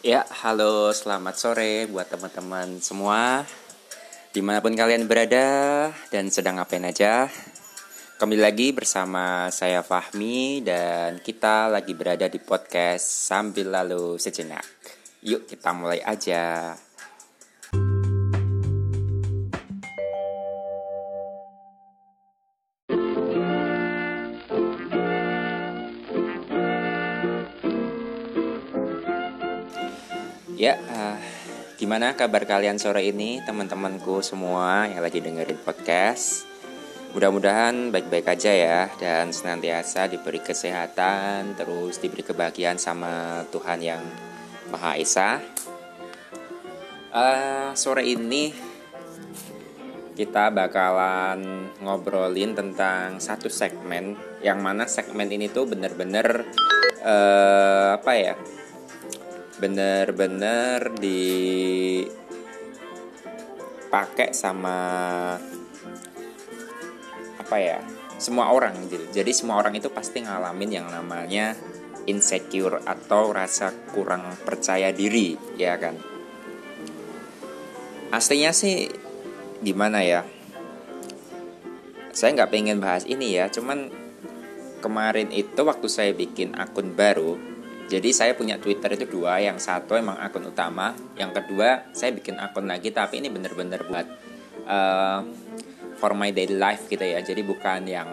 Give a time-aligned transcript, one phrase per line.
[0.00, 3.44] Ya, halo, selamat sore buat teman-teman semua.
[4.32, 7.28] Di mana pun kalian berada dan sedang ngapain aja
[8.16, 14.64] Kembali lagi bersama saya Fahmi Dan kita lagi berada di podcast Sambil Lalu Sejenak.
[15.20, 16.72] Yuk kita mulai aja
[31.78, 36.42] gimana kabar kalian sore ini teman-temanku semua yang lagi dengerin podcast?
[37.14, 44.02] Mudah-mudahan baik-baik aja ya dan senantiasa diberi kesehatan, terus diberi kebahagiaan sama Tuhan yang
[44.74, 45.38] Maha Esa.
[47.14, 48.50] Uh, sore ini
[50.18, 56.42] kita bakalan ngobrolin tentang satu segmen yang mana segmen ini tuh bener-bener
[57.06, 58.34] uh, apa ya?
[59.58, 61.50] Bener-bener dipakai
[64.30, 64.78] sama
[67.38, 67.82] apa ya
[68.18, 69.06] semua orang gitu.
[69.14, 71.54] Jadi semua orang itu pasti ngalamin yang namanya
[72.10, 75.94] insecure atau rasa kurang percaya diri ya kan?
[78.10, 78.90] Aslinya sih
[79.62, 80.26] gimana ya?
[82.10, 83.90] Saya nggak pengen bahas ini ya cuman
[84.82, 87.57] kemarin itu waktu saya bikin akun baru
[87.88, 92.36] jadi saya punya Twitter itu dua, yang satu emang akun utama, yang kedua saya bikin
[92.36, 94.06] akun lagi tapi ini bener-bener buat
[94.68, 95.24] uh,
[95.96, 97.24] for my daily life gitu ya.
[97.24, 98.08] Jadi bukan yang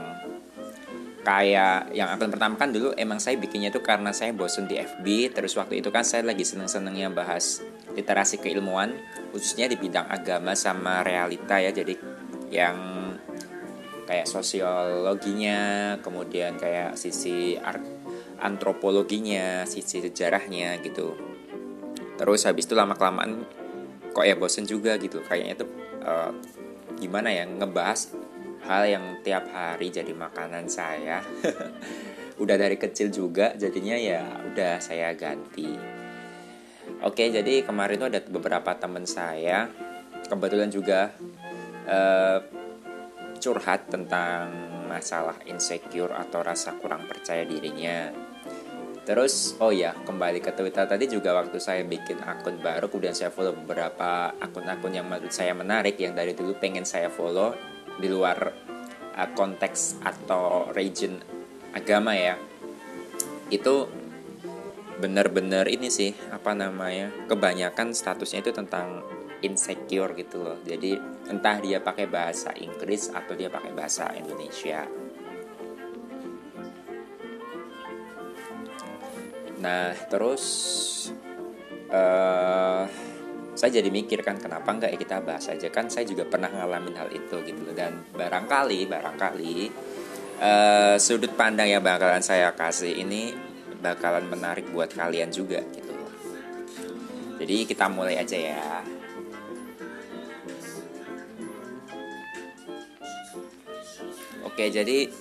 [1.28, 5.34] kayak yang akun pertama kan dulu emang saya bikinnya itu karena saya bosen di FB
[5.34, 7.66] terus waktu itu kan saya lagi seneng-senengnya bahas
[7.98, 8.94] literasi keilmuan
[9.34, 11.98] khususnya di bidang agama sama realita ya jadi
[12.54, 12.78] yang
[14.06, 17.95] kayak sosiologinya kemudian kayak sisi art
[18.40, 21.16] antropologinya, sisi sejarahnya gitu.
[22.16, 23.44] Terus habis itu lama kelamaan
[24.16, 25.20] kok ya bosen juga gitu.
[25.24, 25.70] Kayaknya tuh
[26.04, 26.32] uh,
[27.00, 28.16] gimana ya ngebahas
[28.66, 31.22] hal yang tiap hari jadi makanan saya.
[32.44, 35.72] udah dari kecil juga jadinya ya udah saya ganti.
[37.04, 39.72] Oke, jadi kemarin tuh ada beberapa teman saya
[40.26, 41.14] kebetulan juga
[41.86, 42.40] uh,
[43.40, 44.50] curhat tentang
[44.90, 48.10] masalah insecure atau rasa kurang percaya dirinya.
[49.06, 53.30] Terus, oh ya, kembali ke Twitter tadi juga waktu saya bikin akun baru, kemudian saya
[53.30, 57.54] follow beberapa akun-akun yang menurut saya menarik, yang dari dulu pengen saya follow
[58.02, 58.50] di luar
[59.14, 61.22] uh, konteks atau region
[61.78, 62.34] agama ya.
[63.54, 63.86] Itu
[64.98, 69.06] benar-benar ini sih, apa namanya, kebanyakan statusnya itu tentang
[69.46, 70.58] insecure gitu loh.
[70.66, 70.98] Jadi
[71.30, 75.05] entah dia pakai bahasa Inggris atau dia pakai bahasa Indonesia.
[79.66, 80.46] Nah terus
[81.90, 82.86] uh,
[83.58, 86.94] saya jadi mikir kan kenapa nggak ya kita bahas aja kan saya juga pernah ngalamin
[86.94, 89.56] hal itu gitu loh dan barangkali barangkali
[90.38, 93.34] uh, sudut pandang yang bakalan saya kasih ini
[93.82, 96.12] bakalan menarik buat kalian juga gitu loh.
[97.42, 98.82] Jadi kita mulai aja ya.
[104.46, 105.12] Oke, jadi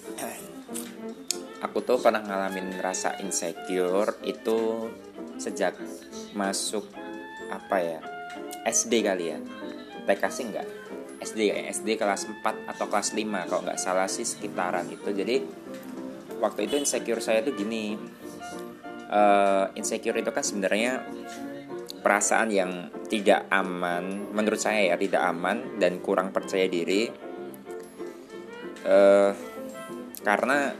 [1.64, 4.92] aku tuh pernah ngalamin rasa insecure itu
[5.40, 5.72] sejak
[6.36, 6.84] masuk
[7.48, 7.98] apa ya
[8.68, 9.38] SD kali ya.
[10.04, 10.68] TK sih enggak
[11.24, 15.08] SD ya SD kelas 4 atau kelas 5 kalau nggak salah sih sekitaran itu.
[15.08, 15.40] Jadi
[16.44, 17.96] waktu itu insecure saya tuh gini.
[19.14, 21.06] Uh, insecure itu kan sebenarnya
[22.02, 27.08] perasaan yang tidak aman menurut saya ya tidak aman dan kurang percaya diri.
[28.84, 29.32] Uh,
[30.20, 30.76] karena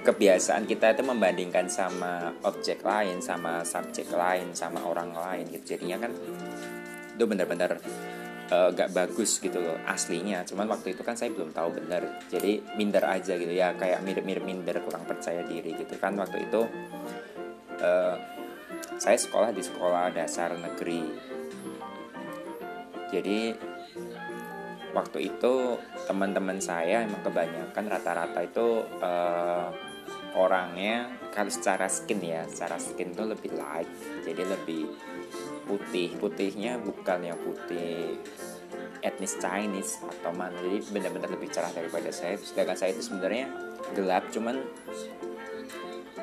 [0.00, 5.76] kebiasaan kita itu membandingkan sama objek lain, sama subjek lain, sama orang lain gitu.
[5.76, 6.12] Jadinya kan
[7.16, 7.76] itu benar-benar
[8.48, 10.40] uh, gak bagus gitu loh aslinya.
[10.48, 12.24] Cuman waktu itu kan saya belum tahu benar.
[12.32, 16.64] Jadi minder aja gitu ya, kayak mirip-mirip minder, kurang percaya diri gitu kan waktu itu.
[17.80, 18.16] Uh,
[18.96, 21.04] saya sekolah di sekolah dasar negeri.
[23.10, 23.52] Jadi
[24.90, 29.89] waktu itu teman-teman saya emang kebanyakan rata-rata itu uh,
[30.34, 33.90] orangnya kalau secara skin ya secara skin tuh lebih light
[34.26, 34.90] jadi lebih
[35.70, 36.18] putih.
[36.18, 38.18] Putihnya bukan yang putih
[39.00, 42.36] etnis Chinese atau mana jadi benar-benar lebih cerah daripada saya.
[42.36, 43.46] Sedangkan saya itu sebenarnya
[43.94, 44.60] gelap cuman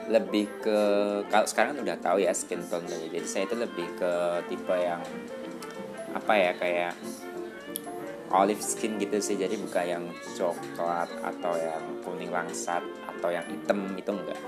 [0.07, 0.80] lebih ke
[1.27, 4.12] kalau sekarang udah tahu ya skin tone jadi saya itu lebih ke
[4.48, 5.04] tipe yang
[6.15, 6.95] apa ya kayak
[8.31, 9.39] olive skin gitu sih.
[9.39, 10.04] Jadi bukan yang
[10.36, 12.83] coklat atau yang kuning langsat
[13.18, 14.40] atau yang hitam itu enggak.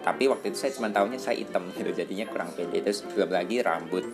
[0.00, 1.90] Tapi waktu itu saya cuma tahunya saya hitam gitu.
[1.92, 2.84] Jadinya kurang pede.
[2.84, 4.04] Terus belum lagi rambut.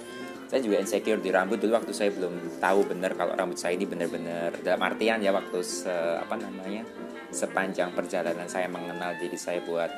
[0.47, 1.59] Saya juga insecure di rambut.
[1.59, 5.59] Dulu waktu saya belum tahu benar kalau rambut saya ini benar-benar dalam artian ya waktu
[5.63, 6.87] se, apa namanya
[7.35, 9.91] sepanjang perjalanan saya mengenal diri saya buat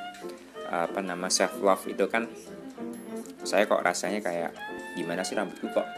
[0.69, 2.29] apa nama self love itu kan
[3.45, 4.53] saya kok rasanya kayak
[4.97, 5.89] gimana sih rambutku kok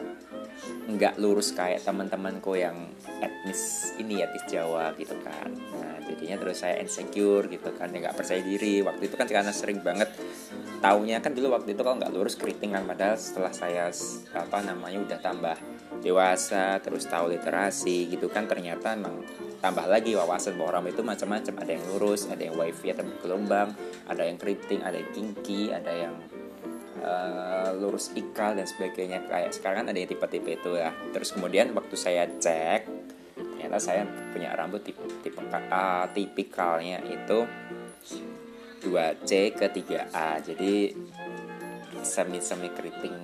[0.91, 2.75] nggak lurus kayak teman-temanku yang
[3.23, 5.51] etnis ini etnis Jawa gitu kan.
[5.55, 8.83] Nah jadinya terus saya insecure gitu kan ya nggak percaya diri.
[8.83, 10.11] Waktu itu kan karena sering banget
[10.83, 13.93] taunya kan dulu waktu itu kalau nggak lurus keriting kan padahal setelah saya
[14.33, 15.57] apa namanya udah tambah
[16.01, 19.21] dewasa terus tahu literasi gitu kan ternyata emang
[19.61, 21.55] tambah lagi wawasan bahwa rambut itu macam-macam.
[21.61, 23.77] Ada yang lurus ada yang wavy atau gelombang
[24.09, 26.15] ada yang keriting ada yang kinky ada yang
[27.05, 29.25] uh, lurus ikal dan sebagainya.
[29.29, 30.91] Kayak sekarang kan ada yang tipe-tipe itu ya.
[31.12, 32.89] Terus kemudian waktu saya cek
[33.70, 34.02] ternyata saya
[34.34, 37.46] punya rambut tipe, tipe uh, tipikalnya itu
[38.82, 40.90] 2C ke 3A jadi
[42.02, 43.14] semi-semi keriting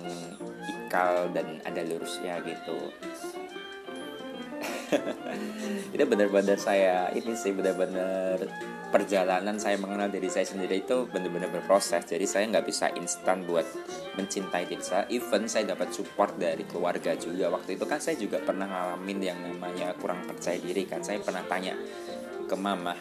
[0.87, 2.79] ikal dan ada lurusnya gitu
[5.95, 8.39] itu benar-benar saya ini sih benar-benar
[8.87, 12.07] perjalanan saya mengenal diri saya sendiri itu benar-benar berproses.
[12.07, 13.67] Jadi saya nggak bisa instan buat
[14.15, 15.03] mencintai diri saya.
[15.11, 17.51] Even saya dapat support dari keluarga juga.
[17.51, 21.03] Waktu itu kan saya juga pernah ngalamin yang namanya kurang percaya diri kan.
[21.03, 21.75] Saya pernah tanya
[22.47, 22.95] ke mama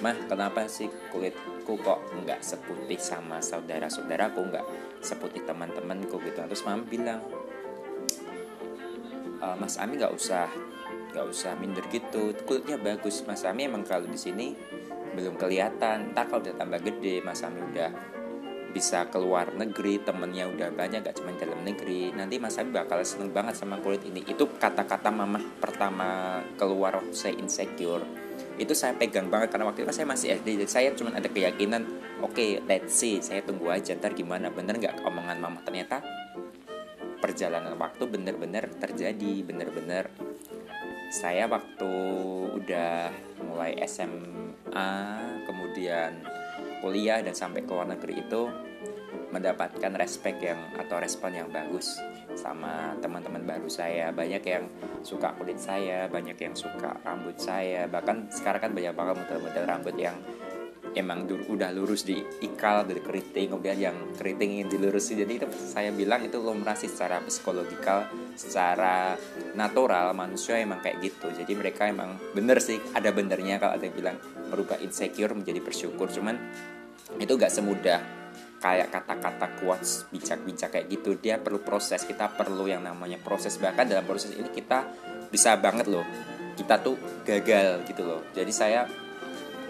[0.00, 4.66] mah kenapa sih kulitku kok nggak seputih sama saudara-saudaraku nggak
[5.00, 6.20] seputih teman-temanku?
[6.20, 6.36] Gitu.
[6.36, 7.20] Terus mama bilang
[9.40, 10.48] e, Mas Ami nggak usah
[11.16, 12.36] nggak usah minder gitu.
[12.44, 13.24] Kulitnya bagus.
[13.24, 14.52] Mas Ami emang kalau di sini
[15.16, 16.12] belum kelihatan.
[16.12, 17.88] Ntar kalau udah tambah gede Mas Ami udah
[18.76, 22.12] bisa keluar negeri temennya udah banyak gak cuma dalam negeri.
[22.12, 24.20] Nanti Mas Ami bakal seneng banget sama kulit ini.
[24.20, 28.04] Itu kata-kata mama pertama keluar waktu saya insecure.
[28.60, 31.88] Itu saya pegang banget karena waktu itu saya masih SD jadi saya cuma ada keyakinan
[32.20, 33.24] oke okay, let's see.
[33.24, 33.96] Saya tunggu aja.
[33.96, 34.52] Ntar gimana?
[34.52, 36.04] Bener nggak omongan mama ternyata
[37.16, 39.40] perjalanan waktu bener-bener terjadi.
[39.40, 40.12] Bener-bener
[41.16, 41.92] saya waktu
[42.60, 43.08] udah
[43.48, 44.92] mulai SMA
[45.48, 46.20] kemudian
[46.84, 48.52] kuliah dan sampai ke luar negeri itu
[49.32, 51.96] mendapatkan respect yang atau respon yang bagus
[52.36, 54.12] sama teman-teman baru saya.
[54.12, 54.68] Banyak yang
[55.00, 57.88] suka kulit saya banyak yang suka rambut saya.
[57.88, 60.16] Bahkan sekarang kan banyak banget model-model rambut yang
[60.94, 65.90] emang udah lurus di ikal dari keriting kemudian yang keriting yang dilurusin jadi itu saya
[65.90, 68.06] bilang itu lumrah sih secara psikologikal
[68.36, 69.16] secara
[69.56, 71.32] natural manusia emang kayak gitu.
[71.32, 74.16] Jadi mereka emang bener sih ada benernya kalau ada yang bilang
[74.52, 76.12] merubah insecure menjadi bersyukur.
[76.12, 76.36] Cuman
[77.16, 78.00] itu gak semudah
[78.60, 81.16] kayak kata-kata quotes bijak-bijak kayak gitu.
[81.16, 83.56] Dia perlu proses kita perlu yang namanya proses.
[83.56, 84.84] Bahkan dalam proses ini kita
[85.32, 86.04] bisa banget loh
[86.56, 88.20] kita tuh gagal gitu loh.
[88.32, 88.88] Jadi saya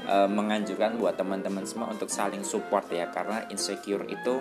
[0.06, 4.41] e, menganjurkan buat teman-teman semua untuk saling support ya karena insecure itu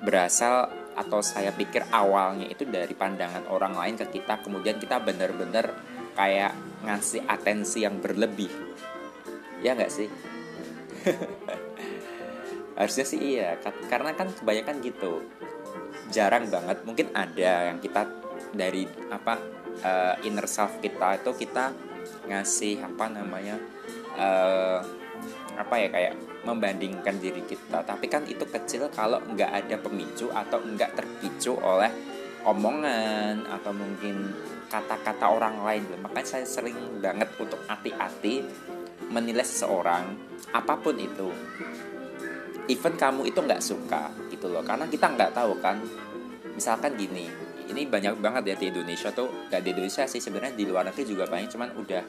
[0.00, 5.74] berasal atau saya pikir awalnya itu dari pandangan orang lain ke kita kemudian kita benar-benar
[6.14, 6.54] kayak
[6.86, 8.50] ngasih atensi yang berlebih.
[9.58, 10.06] Ya nggak sih?
[12.78, 13.58] Harusnya sih iya
[13.90, 15.22] karena kan kebanyakan gitu
[16.10, 18.06] jarang banget mungkin ada yang kita
[18.54, 19.34] dari apa
[19.82, 21.74] uh, inner self kita itu kita
[22.30, 23.58] ngasih apa namanya
[24.18, 24.78] uh,
[25.54, 27.82] apa ya kayak membandingkan diri kita.
[27.86, 31.90] Tapi kan itu kecil kalau nggak ada pemicu atau nggak terpicu oleh
[32.44, 34.34] omongan atau mungkin
[34.68, 35.82] kata-kata orang lain.
[36.02, 38.44] Makanya saya sering banget untuk hati-hati
[39.08, 40.14] menilai seseorang
[40.52, 41.30] apa pun itu.
[42.64, 44.64] Even kamu itu nggak suka gitu loh.
[44.64, 45.80] Karena kita nggak tahu kan.
[46.54, 50.64] Misalkan gini ini banyak banget ya di Indonesia tuh gak di Indonesia sih sebenarnya di
[50.68, 52.02] luar negeri juga banyak cuman udah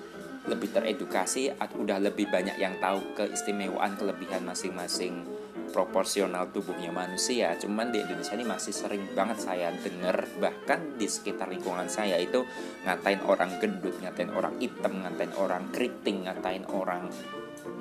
[0.46, 5.25] lebih teredukasi udah lebih banyak yang tahu keistimewaan kelebihan masing-masing
[5.72, 7.56] proporsional tubuhnya manusia.
[7.60, 12.44] Cuman di Indonesia ini masih sering banget saya dengar bahkan di sekitar lingkungan saya itu
[12.88, 17.12] ngatain orang gendut ngatain orang hitam ngatain orang keriting ngatain orang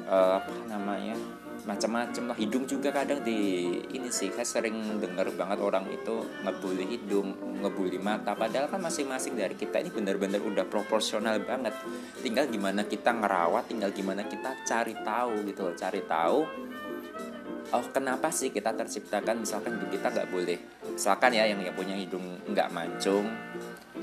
[0.09, 1.15] uh, apa namanya
[1.65, 2.37] macam-macam lah.
[2.37, 7.97] Hidung juga kadang di ini sih saya sering dengar banget orang itu ngebully hidung ngebully
[7.97, 8.37] mata.
[8.37, 11.73] Padahal kan masing-masing dari kita ini benar-benar udah proporsional banget.
[12.21, 15.75] Tinggal gimana kita ngerawat tinggal gimana kita cari tahu gitu loh.
[15.79, 16.39] Cari tahu
[17.73, 19.41] oh kenapa sih kita terciptakan?
[19.41, 20.59] Misalkan hidung kita nggak boleh.
[20.93, 23.31] Misalkan ya yang, punya hidung nggak mancung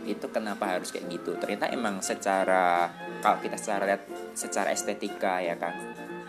[0.08, 1.38] itu kenapa harus kayak gitu?
[1.38, 2.90] Ternyata emang secara
[3.22, 4.04] kalau kita secara lihat
[4.34, 5.76] secara estetika ya kan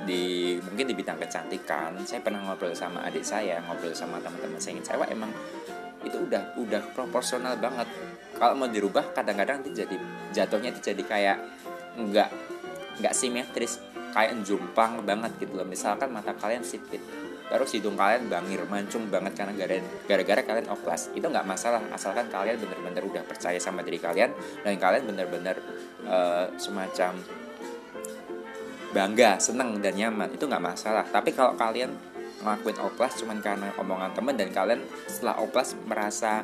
[0.03, 4.75] di mungkin di bidang kecantikan saya pernah ngobrol sama adik saya ngobrol sama teman-teman saya
[4.75, 5.31] yang cewek emang
[6.03, 7.87] itu udah udah proporsional banget.
[8.35, 9.97] Kalau mau dirubah kadang-kadang itu jadi
[10.35, 11.39] jatuhnya itu jadi kayak
[11.95, 12.31] nggak
[12.99, 13.79] nggak simetris
[14.11, 15.67] kayak jumpang banget gitu loh.
[15.67, 17.01] Misalkan mata kalian sipit
[17.53, 19.53] terus hidung kalian bangir mancung banget karena
[20.09, 21.13] gara-gara kalian oplas.
[21.13, 24.33] Itu nggak masalah asalkan kalian bener-bener udah percaya sama diri kalian
[24.65, 25.61] dan kalian bener-bener
[26.09, 27.21] uh, semacam
[28.97, 30.33] bangga seneng dan nyaman.
[30.33, 31.05] Itu nggak masalah.
[31.05, 31.93] Tapi kalau kalian
[32.43, 36.43] ngelakuin oplas cuman karena omongan temen dan kalian setelah oplas merasa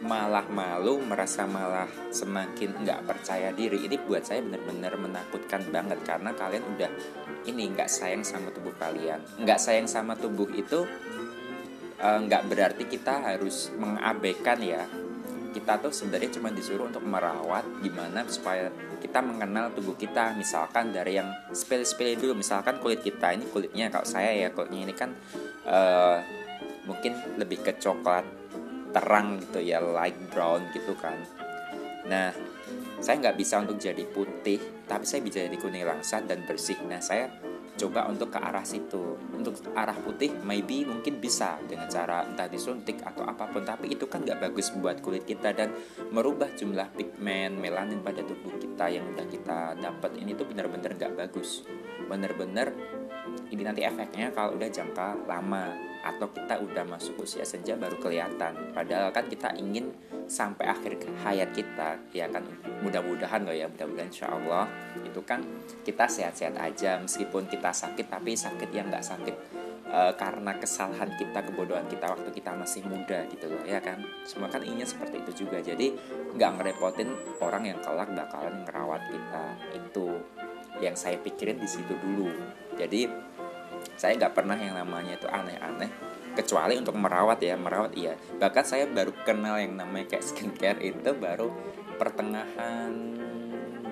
[0.00, 3.84] malah malu merasa malah semakin nggak percaya diri.
[3.84, 6.90] Ini buat saya benar-benar menakutkan banget karena kalian udah
[7.44, 9.20] ini nggak sayang sama tubuh kalian.
[9.40, 10.88] Nggak sayang sama tubuh itu
[12.00, 14.88] eh, nggak berarti kita harus mengabaikan ya.
[15.50, 18.70] Kita tuh sebenarnya cuma disuruh untuk merawat gimana supaya
[19.02, 20.32] kita mengenal tubuh kita.
[20.32, 23.36] Misalkan dari yang sepele-sepele dulu misalkan kulit kita.
[23.36, 25.10] Ini kulitnya kalau saya ya kulitnya ini kan
[25.66, 26.22] uh,
[26.86, 28.39] mungkin lebih ke coklat
[28.90, 31.18] terang gitu ya light brown gitu kan.
[32.06, 32.34] Nah
[33.00, 36.76] saya nggak bisa untuk jadi putih tapi saya bisa jadi kuning langsat dan bersih.
[36.84, 37.30] Nah saya
[37.80, 39.16] coba untuk ke arah situ.
[39.32, 44.04] Untuk arah putih maybe mungkin bisa dengan cara entah disuntik atau apa pun tapi itu
[44.04, 45.72] kan nggak bagus buat kulit kita dan
[46.12, 51.16] merubah jumlah pigmen melanin pada tubuh kita yang udah kita dapat ini tuh benar-benar nggak
[51.16, 51.64] bagus.
[52.04, 52.68] Benar-benar
[53.48, 58.72] ini nanti efeknya kalau udah jangka lama atau kita udah masuk usia senja baru kelihatan.
[58.72, 59.92] Padahal kan kita ingin
[60.30, 62.46] sampai akhir hayat kita ya kan?
[62.80, 64.70] Mudah-mudahan loh ya mudah-mudahan insya Allah.
[65.04, 65.44] Itu kan
[65.84, 69.36] kita sehat-sehat aja meskipun kita sakit tapi sakit yang nggak sakit
[69.90, 74.00] uh, karena kesalahan kita kebodohan kita waktu kita masih muda gitu loh ya kan?
[74.24, 75.60] Semua kan ingin seperti itu juga.
[75.60, 75.92] Jadi
[76.38, 77.10] nggak ngerepotin
[77.42, 79.44] orang yang kelak bakalan ngerawat kita.
[79.76, 80.06] Itu
[80.80, 82.30] yang saya pikirin di situ dulu.
[82.78, 83.04] Jadi
[84.00, 85.92] saya nggak pernah yang namanya itu aneh-aneh
[86.32, 88.16] kecuali untuk merawat ya merawat iya.
[88.16, 91.52] Bahkan saya baru kenal yang namanya kayak skincare itu baru
[92.00, 93.20] pertengahan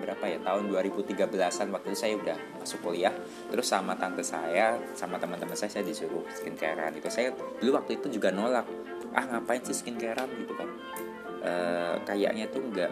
[0.00, 3.12] berapa ya tahun 2013an waktu itu saya udah masuk kuliah.
[3.52, 8.16] Terus sama tante saya sama teman-teman saya saya disuruh skincarean itu saya dulu waktu itu
[8.16, 8.64] juga nolak
[9.12, 10.32] ah ngapain sih skincarean?
[10.40, 10.68] Gitu kan.
[11.44, 11.52] E,
[12.08, 12.88] kayaknya tuh enggak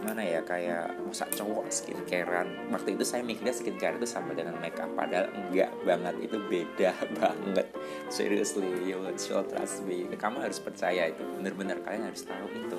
[0.00, 2.72] mana ya kayak masa cowok skincarean.
[2.72, 6.14] Waktu itu saya mikirnya skincare itu sama dengan makeup padahal enggak banget.
[6.24, 7.66] Itu beda banget.
[8.08, 10.08] Seriously you should trust me.
[10.16, 11.20] Kamu harus percaya itu.
[11.36, 12.78] Bener-bener kalian harus tahu itu.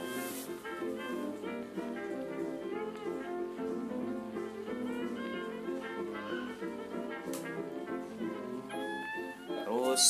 [9.62, 10.06] Terus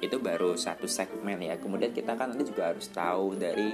[0.00, 1.60] itu baru satu segmen ya.
[1.60, 3.72] Kemudian kita kan nanti juga harus tahu dari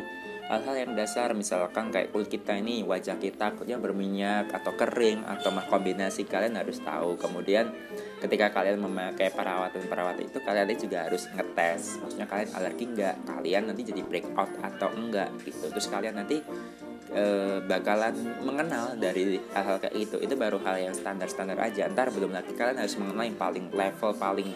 [0.50, 5.54] hal-hal yang dasar misalkan kayak kulit kita ini wajah kita kulitnya berminyak atau kering atau
[5.71, 7.14] kombinasi kalian harus tahu.
[7.14, 7.71] Kemudian
[8.19, 12.02] ketika kalian memakai perawatan perawatan itu kalian juga harus ngetes.
[12.02, 13.14] Maksudnya kalian alergi nggak?
[13.30, 15.71] Kalian nanti jadi breakout atau enggak gitu.
[15.71, 16.42] Terus kalian nanti
[17.14, 17.25] e,
[17.62, 21.87] bakalan mengenal dari hal-hal kayak itu itu baru hal yang standar-standar aja.
[21.87, 24.50] Ntar belum lagi kalian harus mengenal yang paling level paling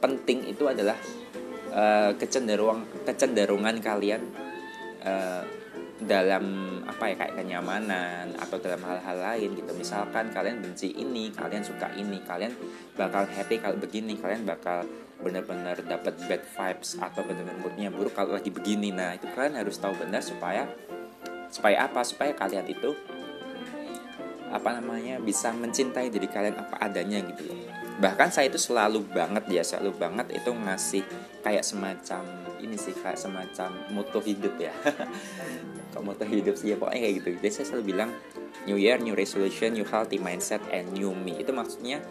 [0.00, 0.96] penting itu adalah
[1.68, 4.47] e, kecenderungan kecenderungan kalian
[5.08, 5.42] uh,
[5.98, 6.44] dalam
[6.86, 9.72] apa ya kayak kenyamanan atau dalam hal-hal lain gitu.
[9.74, 12.54] Misalkan kalian benci ini kalian suka ini kalian
[12.94, 14.86] bakal happy kalau begini kalian bakal
[15.18, 18.94] benar-benar dapat bad vibes atau benar-benar moodnya buruk kalau lagi begini.
[18.94, 20.70] Nah itu kalian harus tahu benar supaya
[21.50, 22.04] supaya apa?
[22.06, 22.94] Supaya kalian itu
[24.48, 27.52] apa namanya bisa mencintai diri kalian apa adanya gitu
[27.98, 31.02] bahkan saya itu selalu banget ya selalu banget itu ngasih
[31.48, 32.28] kayak semacam
[32.60, 34.68] ini sih kayak semacam moto hidup ya.
[35.96, 37.28] Kalau moto hidup sih ya pokoknya kayak gitu.
[37.40, 38.10] Jadi saya selalu bilang
[38.68, 41.40] new year new resolution new healthy mindset and new me.
[41.40, 42.04] Itu maksudnya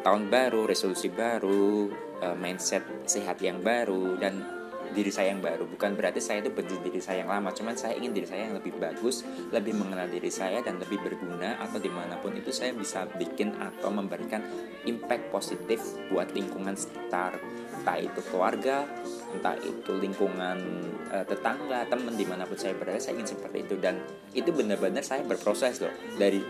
[0.00, 1.92] tahun baru resolusi baru
[2.24, 4.40] uh, mindset sehat yang baru dan
[4.96, 5.68] diri saya yang baru.
[5.68, 8.56] Bukan berarti saya itu benci diri saya yang lama cuman saya ingin diri saya yang
[8.56, 9.20] lebih bagus
[9.52, 13.52] lebih mengenal diri saya dan lebih berguna atau di mana pun itu saya bisa bikin
[13.60, 14.40] atau memberikan
[14.88, 17.36] impact positif buat lingkungan sekitar
[17.88, 18.84] entah itu keluarga
[19.32, 20.60] entah itu lingkungan
[21.08, 23.80] uh, tetangga teman di mana pun saya berada saya ingin seperti itu.
[23.80, 24.04] Dan
[24.36, 25.92] itu benar-benar saya berproses loh.
[26.20, 26.44] Dari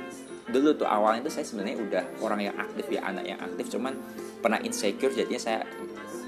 [0.51, 3.71] dulu tuh awalnya itu saya sebenarnya udah orang yang aktif ya anak yang aktif.
[3.71, 3.95] Cuman
[4.43, 5.63] pernah insecure jadinya saya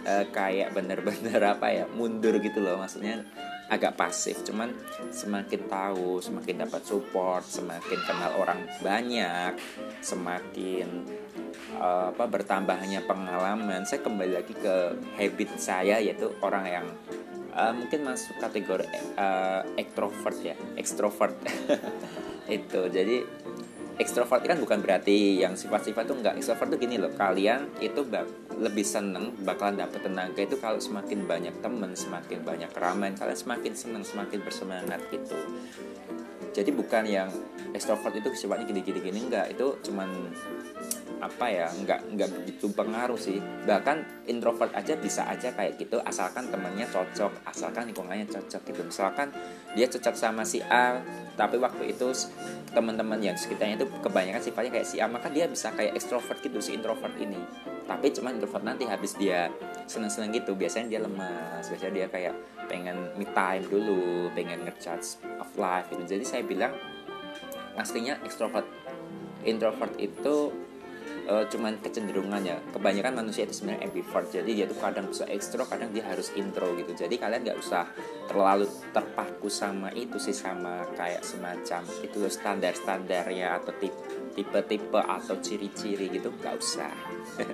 [0.06, 2.78] uh, kayak bener-bener apa ya mundur gitu loh.
[2.78, 3.26] Maksudnya
[3.70, 4.74] agak pasif cuman
[5.14, 9.54] semakin tahu semakin dapat support semakin kenal orang banyak
[10.02, 11.06] semakin
[11.78, 13.84] uh, apa bertambahnya pengalaman.
[13.86, 16.86] Saya kembali lagi ke habit saya yaitu orang yang
[17.54, 21.36] uh, mungkin masuk kategori uh, extrovert ya extrovert.
[22.50, 23.22] Itu jadi
[24.00, 28.00] ekstrovert kan bukan berarti yang sifat-sifat tuh enggak ekstrovert tuh gini loh kalian itu
[28.56, 33.72] lebih seneng bakalan dapet tenaga itu kalau semakin banyak temen semakin banyak keramaian kalian semakin
[33.76, 35.36] seneng semakin bersemangat gitu
[36.50, 37.30] jadi bukan yang
[37.70, 39.54] ekstrovert itu sifatnya gini-gini gini enggak.
[39.54, 40.10] Itu cuman
[41.20, 43.38] apa ya nggak nggak begitu pengaruh sih.
[43.68, 48.80] Bahkan introvert aja bisa aja kayak gitu asalkan temennya cocok asalkan lingkungannya cocok gitu.
[48.82, 49.30] Misalkan
[49.76, 50.98] dia cocok sama si A
[51.38, 52.10] tapi waktu itu
[52.74, 56.58] teman-teman yang sekitarnya itu kebanyakan sifatnya kayak si A maka dia bisa kayak ekstrovert gitu
[56.58, 57.38] si introvert ini.
[57.86, 59.52] Tapi cuma introvert nanti habis dia
[59.86, 62.34] seneng-seneng gitu biasanya dia lemas biasanya dia kayak
[62.70, 66.16] pengen me time dulu pengen ngecharge of life gitu.
[66.16, 66.72] Jadi saya bilang
[67.78, 68.66] aslinya ekstrovert.
[69.40, 70.52] Introvert itu
[71.30, 74.28] uh, cuman kecenderungannya kebanyakan manusia itu sebenarnya ambivert.
[74.34, 76.92] Jadi dia tuh kadang bisa ekstro kadang dia harus intro gitu.
[76.92, 77.86] Jadi kalian nggak usah
[78.26, 83.72] terlalu terpaku sama itu sih sama kayak semacam itu standar standarnya atau
[84.34, 86.34] tipe-tipe atau ciri-ciri gitu.
[86.34, 86.92] Nggak usah.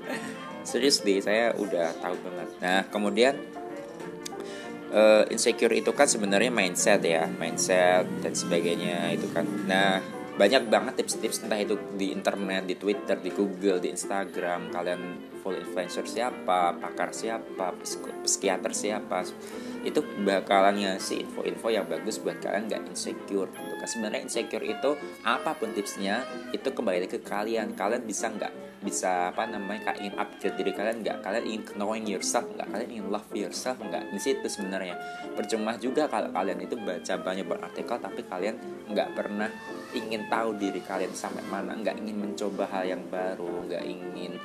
[0.69, 2.49] Serius deh saya udah tahu banget.
[2.59, 3.35] Nah kemudian
[4.93, 9.99] uh, insecure itu kan sebenarnya mindset ya mindset dan sebagainya itu kan nah
[10.37, 14.69] banyak banget tips-tips entah itu di internet, di Twitter, di Google, di Instagram.
[14.69, 17.73] Kalian follow influencer siapa, pakar siapa,
[18.21, 19.25] psikiater siapa.
[19.81, 23.49] Itu bakalan ngasih info-info yang bagus buat kalian nggak insecure.
[23.49, 23.75] Gitu.
[23.81, 24.91] Kan sebenarnya insecure itu
[25.25, 26.21] apa pun tipsnya
[26.53, 27.73] itu kembali ke kalian.
[27.73, 28.53] Kalian bisa nggak
[28.85, 31.19] bisa apa namanya kalian ingin upgrade diri kalian nggak?
[31.25, 32.69] Kalian ingin knowing yourself nggak?
[32.69, 34.13] Kalian ingin love yourself nggak?
[34.13, 34.97] Di situ sebenarnya.
[35.33, 38.57] Percuma juga kalau kalian itu baca banyak artikel tapi kalian
[38.93, 39.51] nggak pernah
[39.97, 44.37] ingin tahu diri kalian sampai mana nggak ingin mencoba hal yang baru nggak ingin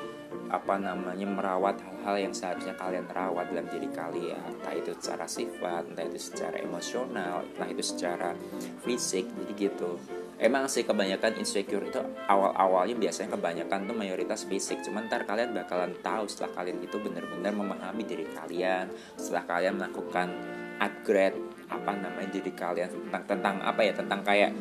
[0.52, 4.60] apa namanya merawat hal-hal yang seharusnya kalian rawat dalam diri kalian.
[4.60, 8.36] Entah itu secara sifat entah itu secara emosional entah itu secara
[8.84, 9.96] fisik jadi gitu.
[10.42, 14.82] Emang sih kebanyakan insecure itu awal-awalnya biasanya kebanyakan tuh mayoritas fisik.
[14.82, 20.34] Cuman ntar kalian bakalan tahu setelah kalian itu benar-benar memahami diri kalian setelah kalian melakukan
[20.82, 21.38] upgrade
[21.70, 24.52] apa namanya diri kalian tentang tentang apa ya tentang kayak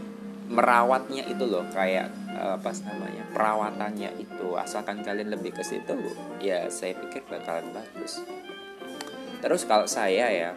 [0.50, 5.92] merawatnya itu loh kayak apa namanya perawatannya itu asalkan kalian lebih ke situ
[6.40, 8.25] ya saya pikir bakalan bagus.
[9.40, 10.50] Terus kalau saya ya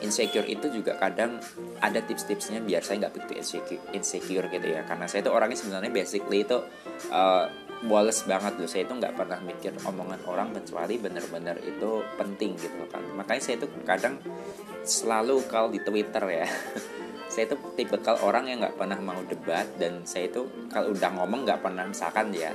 [0.00, 1.40] insecure itu juga kadang
[1.80, 3.32] ada tips-tipsnya biar saya nggak begitu
[3.92, 4.84] insecure, gitu ya.
[4.84, 6.58] Karena saya itu orangnya sebenarnya basically itu
[7.12, 7.44] uh,
[8.28, 8.68] banget loh.
[8.68, 13.04] Saya itu nggak pernah mikir omongan orang kecuali bener-bener itu penting gitu kan.
[13.16, 14.20] Makanya saya itu kadang
[14.86, 16.46] selalu kalau di Twitter ya
[17.36, 21.44] saya itu tipikal orang yang nggak pernah mau debat dan saya itu kalau udah ngomong
[21.44, 22.48] nggak pernah misalkan ya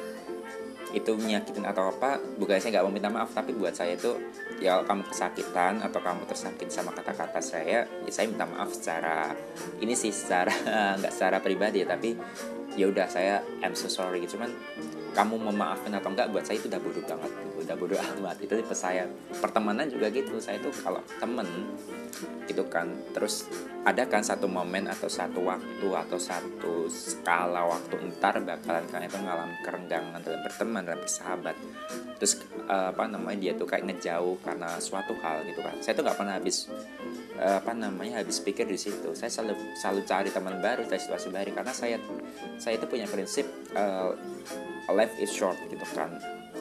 [0.89, 4.17] itu menyakitin atau apa bukan saya nggak mau minta maaf tapi buat saya itu
[4.57, 9.37] ya kamu kesakitan atau kamu tersakit sama kata-kata saya ya saya minta maaf secara
[9.77, 10.49] ini sih secara
[10.99, 12.17] nggak secara pribadi ya tapi
[12.75, 14.23] ya udah saya I'm so sorry.
[14.27, 14.51] Cuman
[15.11, 18.37] kamu memaafkan atau enggak buat saya itu udah bodoh banget udah bodoh amat.
[18.41, 19.05] Itu tipe saya.
[19.37, 21.47] Pertemanan juga gitu saya tuh kalau temen
[22.49, 22.89] gitu kan.
[23.13, 23.47] Terus
[23.85, 29.17] ada kan satu momen atau satu waktu atau satu skala waktu entar bakalan kalian itu
[29.17, 31.55] mengalami kerenggangan dalam berteman dalam bersahabat.
[32.21, 32.33] Terus
[32.69, 35.77] uh, apa namanya dia tuh kayak ngejauh karena suatu hal gitu kan.
[35.81, 36.69] Saya tuh nggak pernah habis
[37.41, 39.15] uh, apa namanya habis pikir di situ.
[39.17, 41.49] Saya selalu selalu cari teman baru dari situasi baru.
[41.55, 41.97] Karena saya
[42.61, 44.13] saya itu punya prinsip uh,
[44.89, 46.17] life is short gitu kan.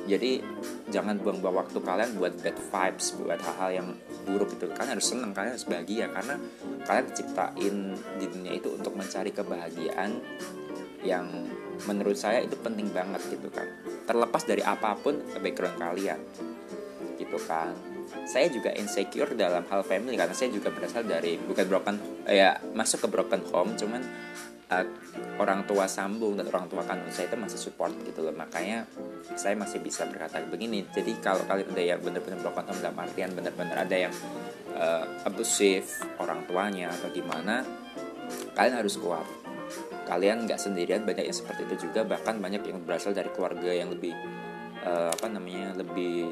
[0.08, 0.40] Jadi
[0.88, 3.88] jangan buang-buang waktu kalian buat bad vibes buat hal-hal yang
[4.26, 6.34] buruk itu kalian harus senang kalian harus bahagia karena
[6.88, 7.76] kalian diciptain
[8.18, 10.18] di dunia itu untuk mencari kebahagiaan
[11.00, 11.26] yang
[11.88, 13.66] menurut saya itu penting banget gitu kan.
[14.04, 16.20] Terlepas dari apa pun background kalian
[17.20, 17.76] gitu kan.
[18.26, 23.06] Saya juga insecure dalam hal family karena saya juga berasal dari bukan broken ya masuk
[23.06, 24.02] ke broken home cuman
[24.70, 24.86] uh,
[25.42, 28.34] orang tua sambung dan orang tua kandung saya itu masih support gitu loh.
[28.34, 28.86] Makanya
[29.34, 30.86] saya masih bisa berkata begini.
[30.88, 34.14] Jadi kalau kalian ada yang benar-benar broken home dalam artian benar-benar ada yang
[34.78, 35.86] uh, abusive
[36.22, 37.66] orang tuanya atau gimana
[38.54, 39.26] kalian harus kuat.
[40.06, 42.02] Kalian nggak sendirian banyak yang seperti itu juga.
[42.02, 44.14] Bahkan banyak yang berasal dari keluarga yang lebih
[44.82, 46.26] uh, apa namanya lebih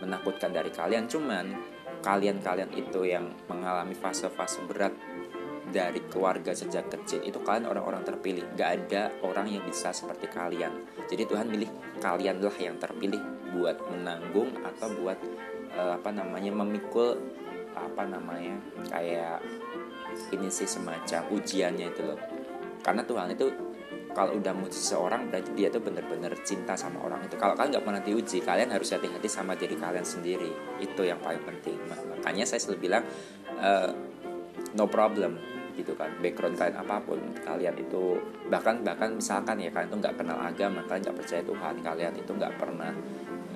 [0.00, 1.04] menakutkan dari kalian.
[1.04, 1.52] Cuman
[2.00, 4.96] kalian-kalian itu yang mengalami fase-fase berat
[5.70, 8.44] dari keluarga sejak kecil itu kalian orang-orang terpilih.
[8.58, 10.84] Gak ada orang yang bisa seperti kalian.
[11.06, 11.70] Jadi Tuhan pilih
[12.02, 13.22] kalianlah yang terpilih
[13.54, 15.18] buat menanggung atau buat
[15.74, 17.18] uh, apa namanya memikul
[17.74, 18.58] apa namanya
[18.90, 19.40] kayak
[20.34, 22.18] ini sih semacam ujiannya itu loh.
[22.82, 23.46] Karena Tuhan itu
[24.10, 27.38] kalau udah mau seseorang berarti dia tuh bener-bener cinta sama orang itu.
[27.38, 30.50] Kalau kalian nggak pernah diuji kalian harus hati-hati sama diri kalian sendiri.
[30.82, 31.78] Itu yang paling penting.
[31.86, 33.04] Makanya saya selalu bilang
[33.62, 33.90] uh,
[34.74, 35.38] no problem
[35.76, 40.14] gitu kan background kalian apa pun kalian itu bahkan bahkan misalkan ya kalian itu nggak
[40.18, 42.92] kenal agama kalian nggak percaya Tuhan kalian itu nggak pernah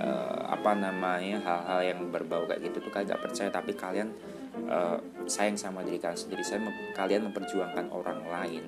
[0.01, 4.09] uh, apa namanya hal-hal yang berbau kayak gitu tuh kalian nggak percaya tapi kalian
[4.71, 6.61] uh, sayang sama diri kalian sendiri saya
[6.95, 8.65] kalian memperjuangkan orang lain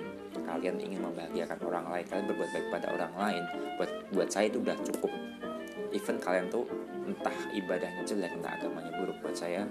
[0.46, 3.42] kalian ingin membahagiakan orang lain kalian berbuat baik pada orang lain
[3.80, 5.12] buat buat saya itu udah cukup.
[5.94, 6.64] Even kalian tuh
[7.06, 9.62] entah ibadahnya jelek entah agamanya buruk buat saya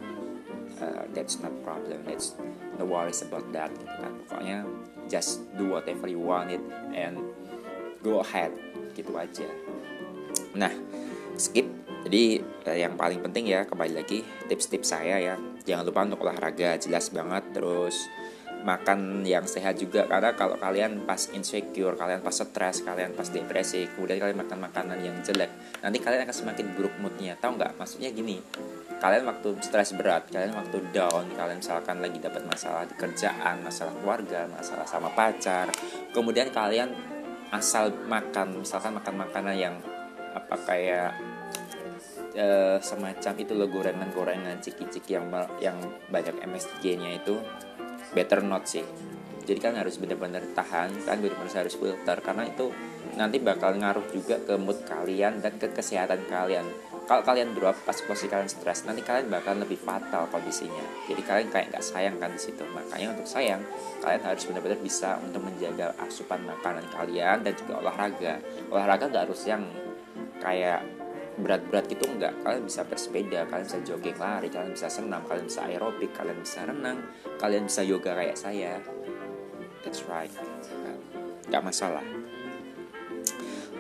[0.81, 2.03] uh, that's not problem.
[2.07, 2.35] That's
[2.79, 3.71] no worries about that.
[3.75, 4.57] Gitu kan pokoknya
[5.07, 6.63] just do whatever you want it
[6.95, 7.19] and
[8.01, 8.51] go ahead.
[8.95, 9.47] Gitu aja.
[10.55, 10.71] Nah
[11.35, 11.67] skip.
[12.05, 12.37] Jadi
[12.69, 15.35] uh, yang paling penting ya kembali lagi tips-tips saya ya.
[15.65, 17.43] Jangan lupa untuk olahraga jelas banget.
[17.53, 18.05] Terus
[18.65, 20.09] makan yang sehat juga.
[20.09, 24.97] Karena kalau kalian pas insecure kalian pas stres kalian pas depresi kemudian kalian makan makanan
[25.05, 25.53] yang jelek
[25.85, 27.37] nanti kalian akan semakin buruk moodnya.
[27.37, 27.77] Tahu nggak?
[27.77, 28.41] Maksudnya gini
[28.99, 33.91] kalian waktu stres berat kalian waktu down kalian misalkan lagi dapat masalah di kerjaan masalah
[33.99, 35.67] keluarga masalah sama pacar
[36.15, 36.95] kemudian kalian
[37.51, 39.75] asal makan misalkan makan makanan yang
[40.35, 41.11] apa kayak
[42.35, 45.31] uh, semacam itu loh gorengan-gorengan ciki-ciki yang
[45.63, 45.77] yang
[46.11, 47.39] banyak MSG-nya itu
[48.11, 48.83] better not sih.
[49.45, 52.73] Jadi kan harus benar-benar tahan kan benar-benar harus filter karena itu
[53.13, 56.65] nanti bakal ngaruh juga ke mood kalian dan ke kesehatan kalian
[57.05, 58.81] kalau kalian drop pas posisi kalian stres.
[58.89, 61.05] Nanti kalian bakal lebih fatal kondisinya.
[61.05, 62.65] Jadi kalian kayak nggak sayang kan di situ.
[62.65, 63.61] Makanya untuk sayang
[64.01, 68.41] kalian harus benar-benar bisa untuk menjaga asupan makanan kalian dan juga olahraga.
[68.73, 69.63] Olahraga nggak harus yang
[70.41, 70.81] kayak
[71.35, 75.67] berat-berat gitu enggak kalian bisa bersepeda kalian bisa jogging lari kalian bisa senam kalian bisa
[75.67, 77.03] aerobik kalian bisa renang
[77.37, 78.81] kalian bisa yoga kayak saya.
[79.85, 80.31] That's right.
[81.45, 82.24] Nggak masalah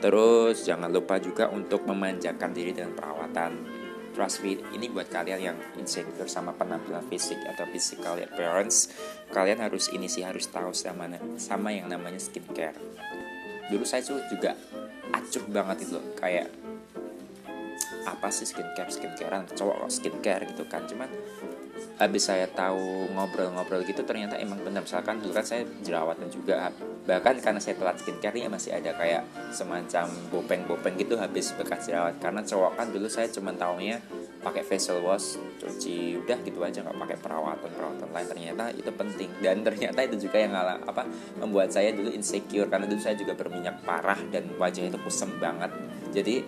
[0.05, 0.61] terus.
[0.61, 3.81] Jangan lupa juga untuk memanjakan diri dengan perawatan.
[4.13, 8.87] Trust me ini buat kalian yang insecure sama penampilan fisik atau physical appearance
[9.35, 12.79] kalian harus ini sih harus tahu sama sama yang namanya skincare.
[13.67, 14.55] Dulu saya tuh juga
[15.11, 16.47] acuh banget itu kayak
[18.07, 19.51] apa sih skincare skincarean?
[19.51, 21.11] Cowok skincare gitu kan cuman
[21.99, 24.87] habis saya tahu ngobrol-ngobrol gitu ternyata emang benar.
[24.87, 26.71] Misalkan dulu kan saya jerawatan juga
[27.05, 32.17] bahkan karena saya telat skincare ya masih ada kayak semacam bopeng-bopeng gitu habis bekas jerawat.
[32.17, 34.01] Karena cowok kan dulu saya cuma taunya
[34.41, 38.27] pakai facial wash cuci udah gitu aja nggak pakai perawatan perawatan lain.
[38.33, 39.29] Ternyata itu penting.
[39.37, 41.03] Dan ternyata itu juga yang ngalah apa
[41.37, 42.65] membuat saya dulu insecure.
[42.65, 45.69] Karena dulu saya juga berminyak parah dan wajah itu kusem banget.
[46.09, 46.41] Jadi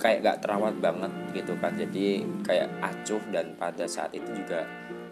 [0.00, 1.76] kayak gak terawat banget gitu kan.
[1.76, 4.64] Jadi kayak acuh dan pada saat itu juga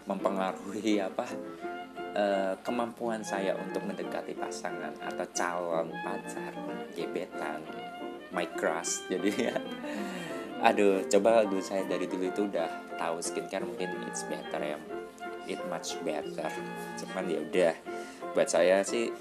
[0.03, 1.23] mempengaruhi apa
[2.13, 6.53] uh, kemampuan saya untuk mendekati pasangan atau calon pacar
[6.93, 7.61] gebetan
[8.33, 9.03] my crush.
[9.11, 9.55] Jadi ya
[10.63, 14.79] aduh coba dulu saya dari dulu itu udah tahu skincare mungkin it's better ya.
[15.43, 16.47] It much better.
[17.03, 17.73] Cuman ya udah
[18.31, 19.11] buat saya sih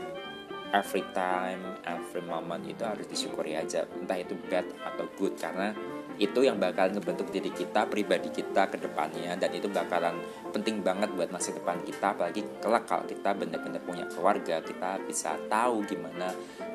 [0.72, 3.84] every time, every moment itu harus disyukuri aja.
[3.98, 5.74] Entah itu bad atau good karena
[6.22, 9.34] itu yang bakal ngebentuk diri kita, pribadi kita ke depannya.
[9.34, 10.14] Dan itu bakalan
[10.54, 12.14] penting banget buat masa depan kita.
[12.14, 16.30] Apalagi kelak kalau kita benar-benar punya keluarga, kita bisa tahu gimana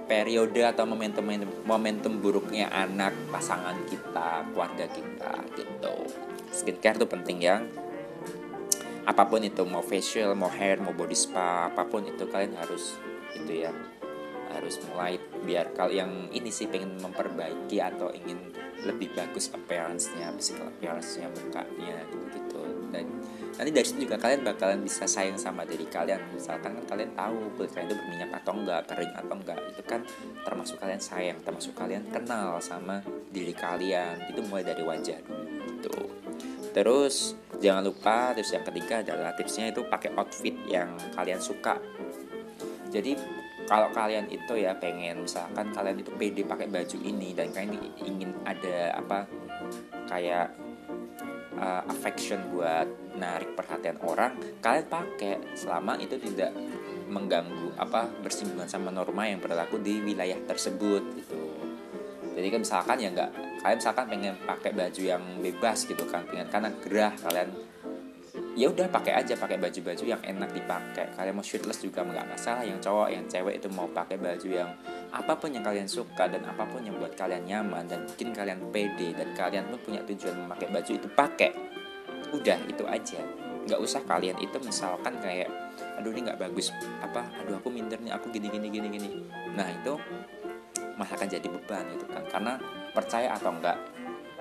[0.08, 1.24] periode atau momentum
[1.64, 5.96] momentum buruknya anak, pasangan kita, keluarga kita gitu.
[6.52, 7.64] Skincare tuh penting ya.
[9.08, 13.00] Apa pun itu mau facial mau hair mau body spa apa pun itu kalian harus
[13.32, 13.72] itu ya
[14.54, 18.38] harus mulai biar kalian yang ini sih pengen memperbaiki atau ingin
[18.86, 22.62] lebih bagus appearance-nya, physical appearance-nya, mukanya gitu-gitu.
[22.94, 23.10] Dan
[23.58, 26.22] nanti dari situ juga kalian bakalan bisa sayang sama diri kalian.
[26.32, 29.60] Misalkan kan kalian tahu kulit kalian itu berminyak atau enggak, kering atau enggak.
[29.74, 30.02] Itu kan
[30.46, 33.02] termasuk kalian sayang, termasuk kalian kenal sama
[33.34, 34.30] diri kalian.
[34.30, 35.98] Itu mulai dari wajah dulu gitu.
[36.78, 41.82] Terus jangan lupa terus yang ketiga adalah tipsnya itu pakai outfit yang kalian suka
[42.88, 43.20] jadi
[43.68, 48.32] kalau kalian itu ya pengen misalkan kalian itu pede pakai baju ini dan kalian ingin
[48.48, 49.28] ada apa
[50.08, 50.56] kayak
[51.60, 52.88] uh, affection buat
[53.20, 55.36] narik perhatian orang kalian pakai.
[55.52, 56.56] Selama itu tidak
[57.12, 61.44] mengganggu apa bersinggungan sama norma yang berlaku di wilayah tersebut gitu.
[62.40, 63.32] Jadi kan misalkan ya nggak
[63.68, 67.50] kalian misalkan pengen pakai baju yang bebas gitu kan pengen karena gerah kalian
[68.58, 71.14] ya udah pakai aja pakai baju-baju yang enak dipakai.
[71.14, 74.70] Kalian mau shirtless juga nggak masalah yang cowok yang cewek itu mau pakai baju yang
[75.14, 78.60] apa pun yang kalian suka dan apa pun yang buat kalian nyaman dan bikin kalian
[78.74, 81.52] pede dan kalian pun punya tujuan memakai baju itu pakai.
[82.34, 83.22] Udah itu aja.
[83.70, 85.54] Nggak usah kalian itu misalkan kayak
[86.02, 86.74] aduh ini nggak bagus.
[87.06, 87.30] Apa?
[87.46, 89.10] Aduh aku minder nih aku gini gini gini gini.
[89.54, 89.94] Nah itu
[90.98, 92.26] malah akan jadi beban gitu kan.
[92.26, 92.54] Karena
[92.90, 93.78] percaya atau enggak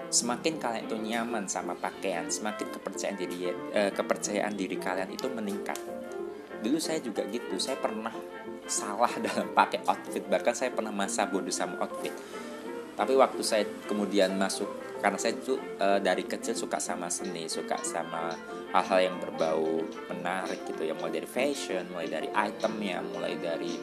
[0.08, 5.78] semakin kalian itu nyaman sama pakaian, semakin kepercayaan diri eh, kepercayaan diri kalian itu meningkat.
[6.56, 8.10] dulu saya juga gitu saya pernah
[8.66, 12.12] salah dalam pakai outfit bahkan saya pernah masa bodoh sama outfit
[12.96, 14.66] tapi waktu saya kemudian masuk
[14.98, 18.32] karena saya tuh e, dari kecil suka sama seni suka sama
[18.72, 23.76] hal-hal yang berbau menarik gitu ya mulai dari fashion mulai dari itemnya mulai dari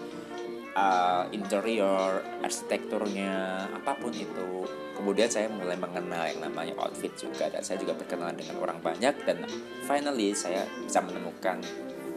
[0.77, 4.65] uh, interior arsitekturnya apa pun itu.
[4.93, 9.15] Kemudian saya mulai mengenal yang namanya outfit juga dan saya juga berkenalan dengan orang banyak
[9.25, 9.41] dan
[9.89, 11.59] finally saya bisa menemukan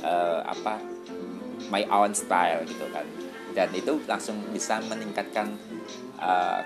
[0.05, 0.79] uh, apa
[1.73, 3.07] my own style gitu kan.
[3.57, 5.57] Dan itu langsung bisa meningkatkan
[6.21, 6.61] uh,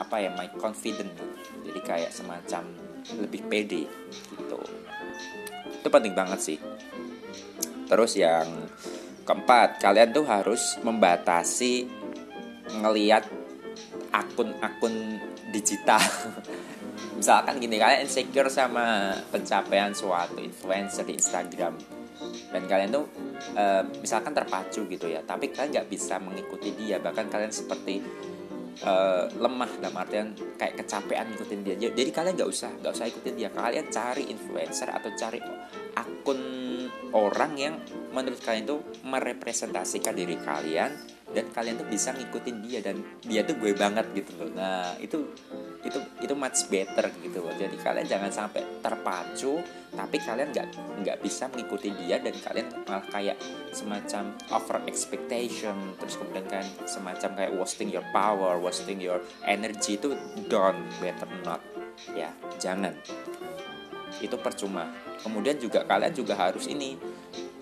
[0.00, 1.12] apa ya my confident
[1.64, 2.68] jadi kayak semacam
[3.20, 3.88] lebih pede
[4.36, 4.60] gitu.
[5.80, 6.58] Itu penting banget sih.
[7.84, 8.48] Terus yang
[9.24, 11.88] keempat kalian tuh harus membatasi
[12.80, 13.24] ngeliat
[14.12, 15.18] akun-akun
[15.50, 16.00] digital.
[17.18, 21.74] Misalkan gini kalian insecure sama pencapaian suatu influencer di Instagram.
[22.54, 23.04] Dan kalian tuh
[23.58, 27.02] uh, misalkan terpacu gitu ya tapi kalian nggak bisa mengikuti dia.
[27.02, 28.00] Bahkan kalian seperti
[28.82, 31.74] uh, lemah dalam artian kayak kecapean ikutin dia.
[31.78, 33.50] Jadi kalian nggak usah nggak usah ikutin dia.
[33.54, 35.38] Kalian cari influencer atau cari
[35.94, 36.40] akun
[37.14, 37.74] orang yang
[38.10, 43.58] menurut kalian tuh merepresentasikan diri kalian dan kalian tuh bisa ngikutin dia dan dia tuh
[43.58, 44.50] gue banget gitu loh.
[44.54, 45.34] Nah itu
[45.84, 47.52] itu itu much better gitu loh.
[47.52, 49.60] Jadi kalian jangan sampai terpacu
[49.92, 50.68] tapi kalian nggak
[51.04, 53.36] nggak bisa mengikuti dia dan kalian malah kayak
[53.74, 55.74] semacam over expectation.
[55.98, 60.14] Terus kemudian kan semacam kayak wasting your power wasting your energy itu
[60.46, 61.60] don't better not.
[62.14, 62.30] Ya
[62.62, 62.94] jangan.
[64.22, 64.88] Itu percuma.
[65.20, 66.94] Kemudian juga kalian juga harus ini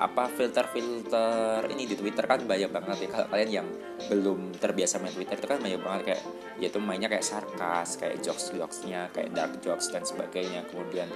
[0.02, 3.08] apa filter-filter ini di Twitter kan banyak banget ya.
[3.14, 3.68] Kalau kalian yang
[4.10, 6.22] belum terbiasa main Twitter itu kan banyak banget kayak
[6.58, 10.66] yaitu mainnya kayak sarkas kayak jokes jokesnya kayak dark jokes dan sebagainya.
[10.66, 11.06] Kemudian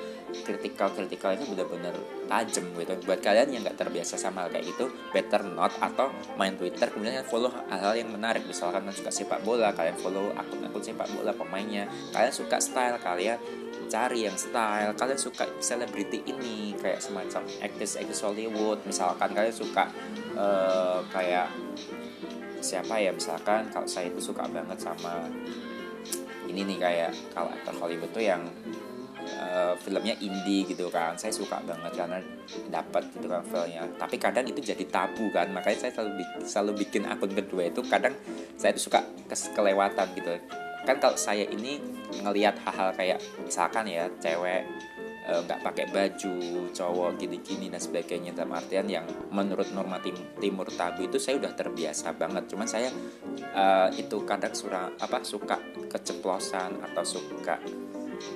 [0.47, 1.99] kritikal kritikalnya benar-benar
[2.31, 2.95] tajam gitu.
[3.03, 6.87] Buat kalian yang nggak terbiasa sama kayak itu better not atau main Twitter.
[6.87, 8.47] Kemudian follow hal-hal yang menarik.
[8.47, 11.91] Misalkan kalian suka sepak bola kalian follow akun-akun sepak bola pemainnya.
[12.15, 13.43] Kalian suka style kalian
[13.87, 14.93] cari yang style.
[14.95, 18.83] Kalian suka selebriti ini kayak semacam actress-actress Hollywood.
[18.85, 19.89] Misalkan kalian suka
[20.37, 21.51] uh, kayak
[22.61, 23.11] siapa ya?
[23.15, 25.27] Misalkan kalau saya itu suka banget sama
[26.47, 28.43] ini nih kayak kalau aktor Hollywood tuh yang
[29.41, 31.15] uh, filmnya indie gitu kan.
[31.19, 32.19] Saya suka banget karena
[32.71, 33.87] dapat gitu kan filmnya.
[33.99, 35.51] Tapi kadang itu jadi tabu kan.
[35.55, 38.15] Makanya saya selalu selalu bikin akun kedua itu kadang
[38.59, 39.03] saya itu suka
[39.55, 40.35] kelewatan gitu
[40.87, 41.83] kan kalau saya ini
[42.23, 44.63] ngelihat hal-hal kayak misalkan ya cewek
[45.27, 46.35] eh, nggak e, pakai baju
[46.71, 49.03] cowok gini-gini dan sebagainya dalam artian yang
[49.35, 52.47] menurut norma tim, timur tabu itu saya udah terbiasa banget.
[52.47, 52.95] Cuman saya
[53.35, 53.65] e,
[53.99, 55.59] itu kadang surah apa suka
[55.91, 57.59] keceplosan atau suka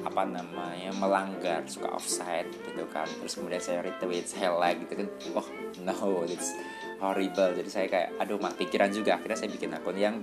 [0.05, 3.07] apa namanya melanggar suka offside gitu kan.
[3.07, 5.09] Terus kemudian saya retweet saya like gitu kan.
[5.39, 5.47] Oh
[5.87, 6.53] no it's
[7.01, 7.55] horrible.
[7.55, 9.17] Jadi saya kayak aduh mak pikiran juga.
[9.17, 10.21] Akhirnya saya bikin akun yang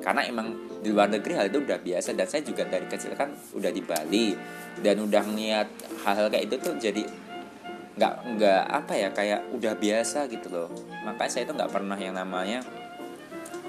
[0.00, 3.34] karena emang di luar negeri hal itu udah biasa dan saya juga dari kecil kan
[3.56, 4.38] udah di Bali
[4.78, 5.68] dan udah ngeliat
[6.06, 7.02] hal-hal kayak itu tuh jadi
[7.96, 10.68] nggak nggak apa ya kayak udah biasa gitu loh.
[11.08, 12.60] Makanya saya itu nggak pernah yang namanya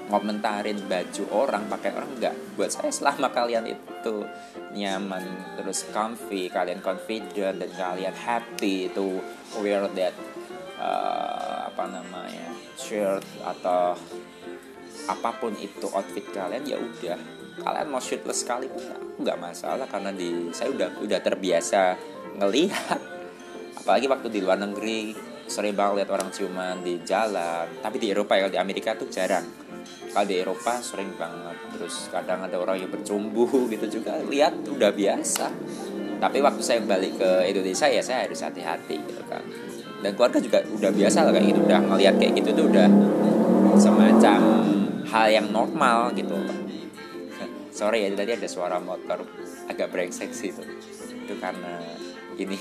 [0.08, 2.34] ngomentarin baju orang pakai orang nggak.
[2.54, 4.14] Buat saya selama kalian itu
[4.76, 5.24] nyaman
[5.56, 9.24] terus comfy kalian confident dan kalian happy to
[9.64, 10.12] wear that
[10.76, 13.96] uh, apa namanya shirt atau
[15.08, 17.18] apa pun itu outfit kalian ya udah.
[17.58, 18.84] Kalian mau shirtless sekali pun
[19.18, 21.96] nggak masalah karena di saya udah udah terbiasa
[22.38, 23.00] ngelihat.
[23.82, 25.16] Apalagi waktu di luar negeri
[25.48, 27.66] sering banget lihat orang ciuman di jalan.
[27.80, 29.48] Tapi di Eropa ya di Amerika tuh jarang.
[30.12, 31.56] Kalau di Eropa sering banget.
[31.74, 35.48] Terus kadang ada orang yang bercumbu gitu juga lihat udah biasa.
[36.18, 39.42] Tapi waktu saya balik ke Indonesia ya saya harus hati-hati gitu kan.
[39.98, 42.86] Dan keluarga juga udah biasa lah kayak gitu udah ngelihat kayak gitu tuh udah
[43.78, 44.77] semacam
[45.08, 46.36] hal yang normal gitu.
[47.72, 49.24] Sorry ya tadi ada suara motor
[49.70, 50.62] agak brengsek sih itu.
[51.24, 51.78] Itu karena
[52.38, 52.58] ini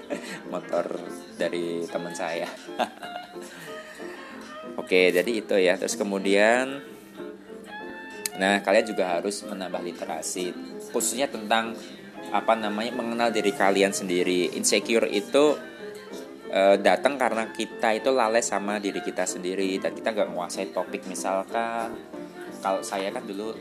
[0.52, 0.88] motor
[1.36, 2.48] dari teman saya.
[4.80, 5.78] Oke jadi itu ya.
[5.78, 6.82] Terus kemudian
[8.34, 10.50] nah kalian juga harus menambah literasi
[10.90, 11.78] khususnya tentang
[12.34, 14.50] apa namanya mengenal diri kalian sendiri.
[14.58, 15.54] Insecure itu
[16.54, 21.04] uh, datang karena kita itu lalai sama diri kita sendiri dan kita nggak menguasai topik.
[21.10, 21.98] Misalkan
[22.62, 23.52] kalau saya kan dulu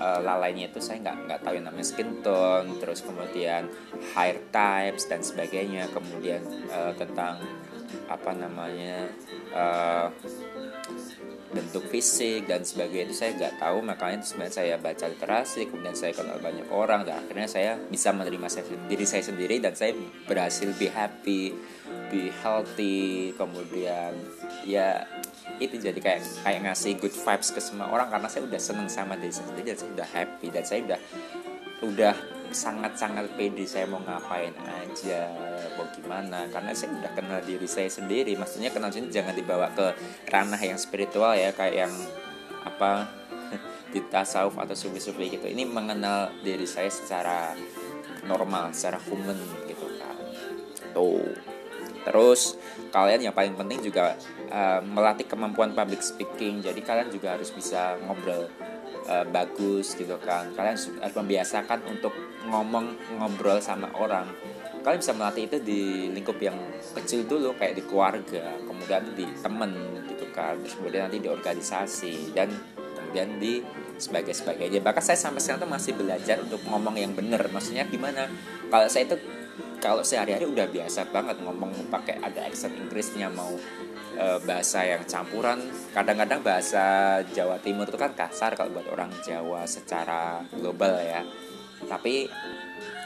[0.00, 3.68] uh, lalainya itu saya nggak nggak tahu yang namanya skin tone terus kemudian
[4.16, 5.92] hair types dan sebagainya.
[5.92, 6.42] Kemudian
[6.72, 7.38] uh, tentang
[8.08, 9.04] apa namanya
[9.52, 10.08] uh,
[11.52, 13.84] bentuk fisik dan sebagainya itu saya nggak tahu.
[13.84, 18.08] Makanya itu sebenarnya saya baca literasi kemudian saya kenal banyak orang dan akhirnya saya bisa
[18.16, 19.92] menerima saya, diri saya sendiri dan saya
[20.24, 21.52] berhasil be happy
[22.12, 24.12] be healthy kemudian
[24.68, 25.08] ya
[25.56, 29.16] itu jadi kayak kayak ngasih good vibes ke semua orang karena saya udah seneng sama
[29.16, 31.00] diri saya sendiri dan saya udah happy dan saya udah
[31.82, 32.14] udah
[32.52, 35.32] sangat-sangat pede saya mau ngapain aja
[35.74, 36.46] mau gimana.
[36.52, 39.96] Karena saya udah kenal diri saya sendiri maksudnya kenal sini jangan dibawa ke
[40.28, 41.94] ranah yang spiritual ya kayak yang
[42.62, 43.08] apa
[43.96, 45.48] di tasawuf atau sufi-sufi gitu.
[45.48, 47.56] Ini mengenal diri saya secara
[48.22, 49.34] normal secara human
[49.66, 50.14] gitu kan
[50.94, 51.26] tuh
[52.02, 52.58] terus
[52.90, 54.18] kalian yang paling penting juga
[54.50, 56.60] uh, melatih kemampuan public speaking.
[56.60, 58.50] Jadi kalian juga harus bisa ngobrol
[59.06, 60.50] uh, bagus gitu kan.
[60.54, 62.12] Kalian harus membiasakan untuk
[62.46, 64.28] ngomong ngobrol sama orang.
[64.82, 66.58] Kalian bisa melatih itu di lingkup yang
[66.98, 69.72] kecil dulu kayak di keluarga kemudian di temen
[70.10, 70.58] gitu kan.
[70.58, 72.50] Terus kemudian nanti di organisasi dan
[72.98, 73.62] kemudian di
[74.02, 78.26] sebagai sebagainya bahkan saya sampai sekarang tuh masih belajar untuk ngomong yang benar maksudnya gimana?
[78.66, 79.16] Kalau saya itu
[79.82, 83.50] kalau sehari-hari udah biasa banget ngomong pakai ada accent Inggrisnya mau
[84.14, 85.58] e, bahasa yang campuran.
[85.90, 91.26] Kadang-kadang bahasa Jawa Timur itu kan kasar kalau buat orang Jawa secara global ya.
[91.82, 92.30] Tapi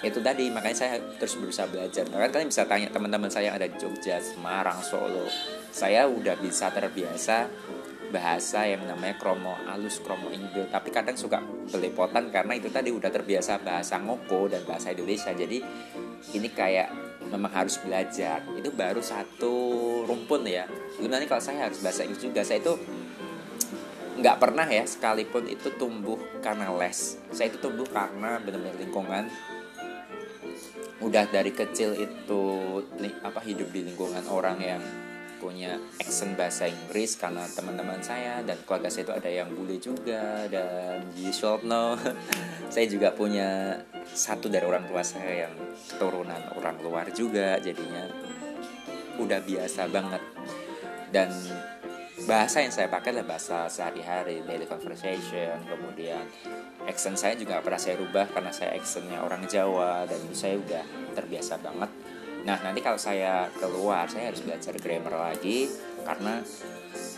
[0.05, 2.05] itu tadi makanya saya terus berusaha belajar.
[2.07, 5.27] Bahkan kalian bisa tanya teman-teman saya yang ada di Jogja Semarang Solo.
[5.73, 7.49] Saya udah bisa terbiasa
[8.13, 10.69] bahasa yang namanya kromo alus kromo Indo.
[10.69, 15.33] Tapi kadang suka belepotan karena itu tadi udah terbiasa bahasa ngoko dan bahasa Indonesia.
[15.35, 15.59] Jadi
[16.35, 16.93] ini kayak
[17.31, 18.43] memang harus belajar.
[18.55, 19.55] Itu baru satu
[20.07, 20.67] rumpun ya.
[21.03, 22.43] Nanti kalau saya harus bahasa Inggris juga.
[22.47, 22.75] Saya itu
[24.17, 27.21] nggak pernah ya sekalipun itu tumbuh karena les.
[27.35, 29.25] Saya itu tumbuh karena benar-benar lingkungan
[30.97, 32.43] udah dari kecil itu
[33.21, 34.83] apa hidup di lingkungan orang yang
[35.47, 40.43] punya accent bahasa Inggris karena teman-teman saya dan keluarga saya itu ada yang bule juga
[40.51, 41.95] dan you should know.
[42.75, 43.79] Saya juga punya
[44.11, 45.55] satu dari orang tua saya yang
[46.03, 48.11] turunan orang luar juga jadinya.
[49.23, 50.19] Udah biasa banget.
[51.15, 51.31] Dan
[52.27, 56.27] bahasa yang saya pakai adalah bahasa sehari-hari daily conversation kemudian
[56.91, 61.63] accent saya juga pernah saya rubah karena saya accentnya orang Jawa dan saya udah terbiasa
[61.63, 61.87] banget
[62.47, 65.67] nah nanti kalau saya keluar saya harus belajar grammar lagi
[66.07, 66.39] karena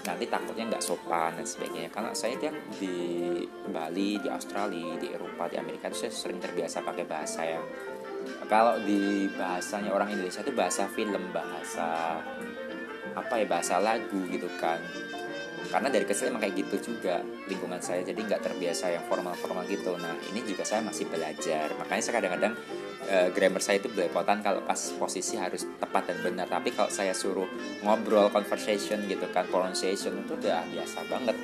[0.09, 1.93] nanti takutnya nggak sopan dan sebagainya.
[1.93, 2.97] Karena saya kan di
[3.69, 7.65] Bali di Australia di Eropa di Amerika itu saya sering terbiasa pakai bahasa yang
[8.49, 12.19] kalau di bahasanya orang Indonesia itu bahasa film bahasa
[13.13, 14.81] apa ya bahasa lagu gitu kan.
[15.69, 20.01] Karena dari kecil emang kayak gitu juga lingkungan saya jadi nggak terbiasa yang formal-formal gitu.
[20.01, 21.69] Nah ini juga saya masih belajar.
[21.77, 22.57] Makanya saya kadang-kadang
[23.07, 26.47] uh, grammar saya itu belepotan kalau pas posisi harus tepat dan benar.
[26.51, 27.47] Tapi kalau saya suruh
[27.87, 31.37] ngobrol conversation gitu kan pronunciation itu udah biasa banget.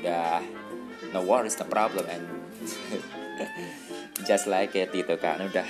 [0.00, 0.40] Udah
[1.12, 2.08] no worries no problem.
[2.08, 2.24] And
[4.28, 5.44] just like it gitu kan.
[5.44, 5.66] Udah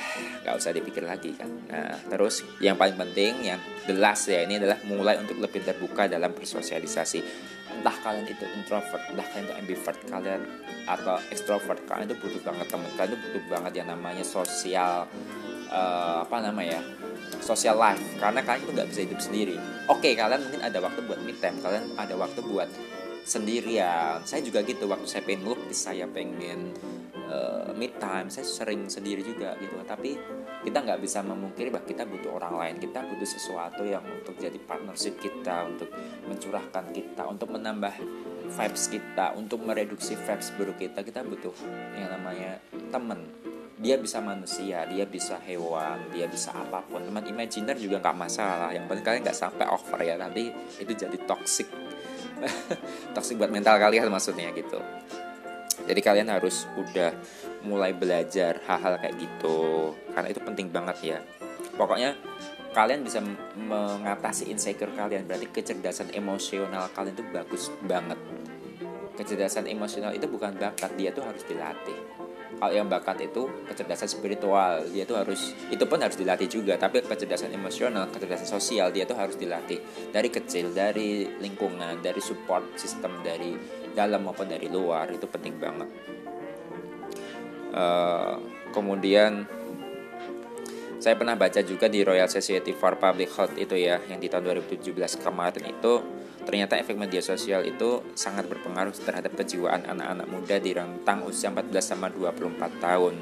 [0.47, 1.51] nggak usah dipikir lagi kan.
[1.67, 3.61] Nah terus yang paling penting yang
[3.91, 7.21] the last ya ini adalah mulai untuk lebih terbuka dalam bersosialisasi
[7.81, 10.43] entah kalian itu introvert entah kalian itu ambivert kalian
[10.87, 15.07] atau extrovert kalian itu butuh banget teman kalian itu butuh banget yang namanya sosial
[15.71, 16.81] uh, apa namanya
[17.43, 18.03] social life.
[18.19, 19.57] Karena kalian itu nggak bisa hidup sendiri.
[19.91, 22.71] Oke kalian mungkin ada waktu buat me time kalian ada waktu buat
[23.27, 24.23] sendirian.
[24.23, 26.75] Saya juga gitu waktu saya pengen melukis saya pengen
[27.31, 28.31] uh, mid time.
[28.31, 29.77] Saya sering sendiri juga gitu.
[29.83, 30.19] Tapi
[30.63, 32.77] kita nggak bisa memungkiri bahwa kita butuh orang lain.
[32.83, 35.91] Kita butuh sesuatu yang untuk jadi partnership kita untuk
[36.27, 37.95] mencurahkan kita untuk menambah
[38.47, 41.03] vibes kita untuk mereduksi vibes buruk kita.
[41.03, 41.55] Kita butuh
[41.99, 43.27] yang namanya temen
[43.77, 47.05] dia bisa manusia, dia bisa hewan, dia bisa apa pun.
[47.05, 48.73] Teman imajiner juga nggak masalah.
[48.73, 50.49] Yang penting kalian nggak sampai over ya, nanti
[50.81, 51.69] itu jadi toxic,
[53.15, 54.81] toxic buat mental kalian maksudnya gitu
[55.87, 57.15] jadi kalian harus udah
[57.63, 61.19] mulai belajar hal-hal kayak gitu karena itu penting banget ya.
[61.79, 62.19] Pokoknya
[62.75, 63.23] kalian bisa
[63.57, 68.19] mengatasi insecure kalian berarti kecerdasan emosional kalian itu bagus banget.
[69.17, 71.97] Kecerdasan emosional itu bukan bakat dia tuh harus dilatih.
[72.57, 77.05] Kalau yang bakat itu kecerdasan spiritual dia tuh harus itu pun harus dilatih juga tapi
[77.05, 79.81] kecerdasan emosional kecerdasan sosial dia tuh harus dilatih.
[80.13, 83.57] Dari kecil dari lingkungan dari support system dari
[83.97, 85.89] dalam maupun dari luar itu penting banget.
[87.73, 88.37] Uh,
[88.77, 89.49] kemudian
[91.01, 94.49] saya pernah baca juga di Royal Society for Public Health itu ya yang di tahun
[94.53, 94.93] 2017
[95.25, 95.93] kemarin itu
[96.47, 101.73] ternyata efek media sosial itu sangat berpengaruh terhadap kejiwaan anak-anak muda di rentang usia 14
[101.83, 103.15] sama 24 tahun.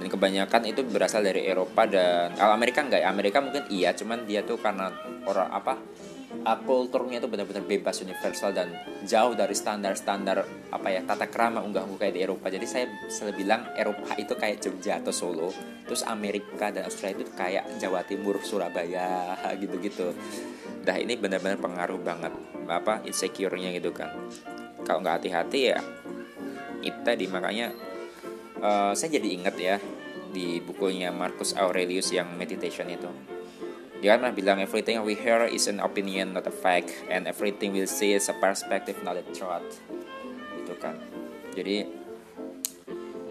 [0.00, 4.24] Dan kebanyakan itu berasal dari Eropa dan kalau Amerika enggak ya Amerika mungkin iya cuman
[4.24, 4.88] dia tuh karena
[5.28, 5.76] orang apa
[6.46, 8.72] uh, kulturnya itu benar-benar bebas universal dan
[9.04, 12.46] jauh dari standar-standar apa ya tata kerama unggah-ungguh kayak di Eropa.
[12.48, 15.50] Jadi saya selalu bilang Eropa itu kayak Jogja atau Solo
[15.84, 20.14] terus Amerika dan Australia itu kayak Jawa Timur Surabaya gitu-gitu.
[20.86, 22.32] Dah ini benar-benar pengaruh banget
[22.70, 24.14] apa insecure-nya gitu kan.
[24.86, 25.78] Kalau nggak hati-hati ya
[26.80, 27.28] itu tadi.
[27.28, 27.74] Makanya
[28.62, 29.76] uh, saya jadi ingat ya
[30.30, 33.10] di bukunya Marcus Aurelius yang meditation itu
[34.00, 37.84] dia kan bilang everything we hear is an opinion not a fact and everything we
[37.84, 39.80] see is a perspective not a truth
[40.56, 40.96] itu kan.
[41.52, 41.82] Jadi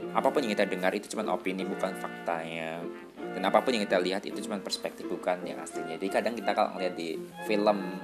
[0.09, 2.83] apa pun yang kita dengar itu cuma opini bukan faktanya.
[3.29, 5.95] Dan apa pun yang kita lihat itu cuma perspektif bukan yang aslinya.
[5.95, 7.15] Jadi kadang kita kalau ngeliat di
[7.45, 8.01] film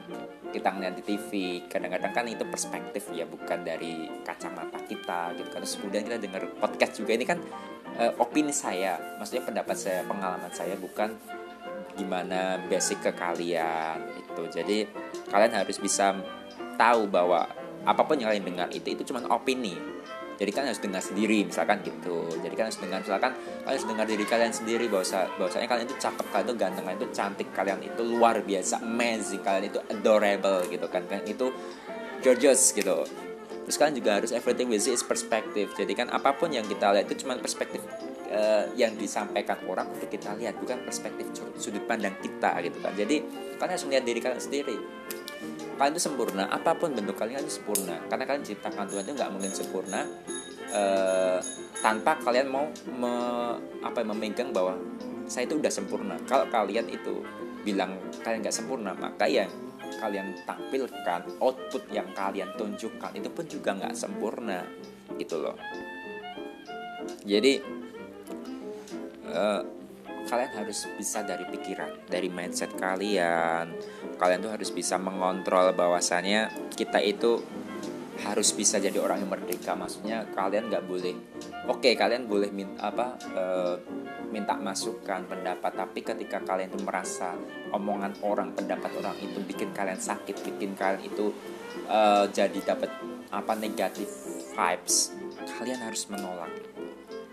[0.53, 1.29] kita ngeliat di TV
[1.67, 5.59] kadang-kadang kan itu perspektif ya bukan dari kacamata kita gitu kan.
[5.65, 7.41] Terus kemudian kita dengar podcast juga ini kan
[7.99, 11.11] uh, opini saya maksudnya pendapat saya pengalaman saya bukan
[11.95, 14.77] gimana basic ke kalian itu jadi
[15.31, 16.13] kalian harus bisa
[16.75, 17.47] tahu bahwa
[17.85, 19.77] apa pun yang kalian dengar itu itu cuma opini.
[20.35, 22.27] Jadi kan harus dengar sendiri misalkan gitu.
[22.43, 23.31] Jadi kan harus dengar misalkan
[23.63, 25.05] kalian harus dengar diri kalian sendiri bahwa
[25.39, 29.39] bahwasanya kalian itu cakep kalian itu ganteng kalian itu cantik kalian itu luar biasa amazing
[29.39, 31.07] kalian itu adorable gitu kan.
[31.07, 31.55] Kan itu
[32.19, 33.07] gorgeous gitu.
[33.65, 35.71] Terus kalian juga harus everything we see is perspective.
[35.71, 37.79] Jadi kan apa pun yang kita lihat itu cuma perspektif
[38.31, 43.21] uh, yang disampaikan orang untuk kita lihat bukan perspektif sudut pandang kita gitu kan jadi
[43.55, 44.77] kalian harus melihat diri kalian sendiri.
[45.75, 47.99] Kalian itu sempurna apa pun bentuk kalian itu sempurna.
[48.07, 50.01] Karena kalian ciptakan Tuhan itu nggak mungkin sempurna
[50.71, 51.39] uh,
[51.83, 53.13] tanpa kalian mau me,
[53.83, 54.79] apa memegang bahwa
[55.27, 56.15] saya itu udah sempurna.
[56.27, 57.23] Kalau kalian itu
[57.65, 59.49] bilang kalian nggak sempurna maka ya
[59.97, 64.63] kalian tampilkan output yang kalian tunjukkan itu pun juga nggak sempurna
[65.19, 65.55] gitu loh.
[67.25, 67.84] Jadi
[69.29, 69.61] uh,
[70.25, 73.73] kalian harus bisa dari pikiran dari mindset kalian.
[74.17, 77.41] Kalian tuh harus bisa mengontrol bahwasannya kita itu
[78.23, 79.75] harus bisa jadi orang yang merdeka.
[79.77, 81.13] Maksudnya kalian nggak boleh
[81.65, 83.75] oke okay, kalian boleh minta apa uh,
[84.29, 87.33] minta masukan pendapat tapi ketika kalian itu merasa
[87.71, 91.31] omongan orang pendapat orang itu bikin kalian sakit bikin kalian itu
[91.87, 92.91] uh, jadi dapat
[93.31, 94.07] apa negatif
[94.53, 95.15] vibes
[95.57, 96.51] kalian harus menolak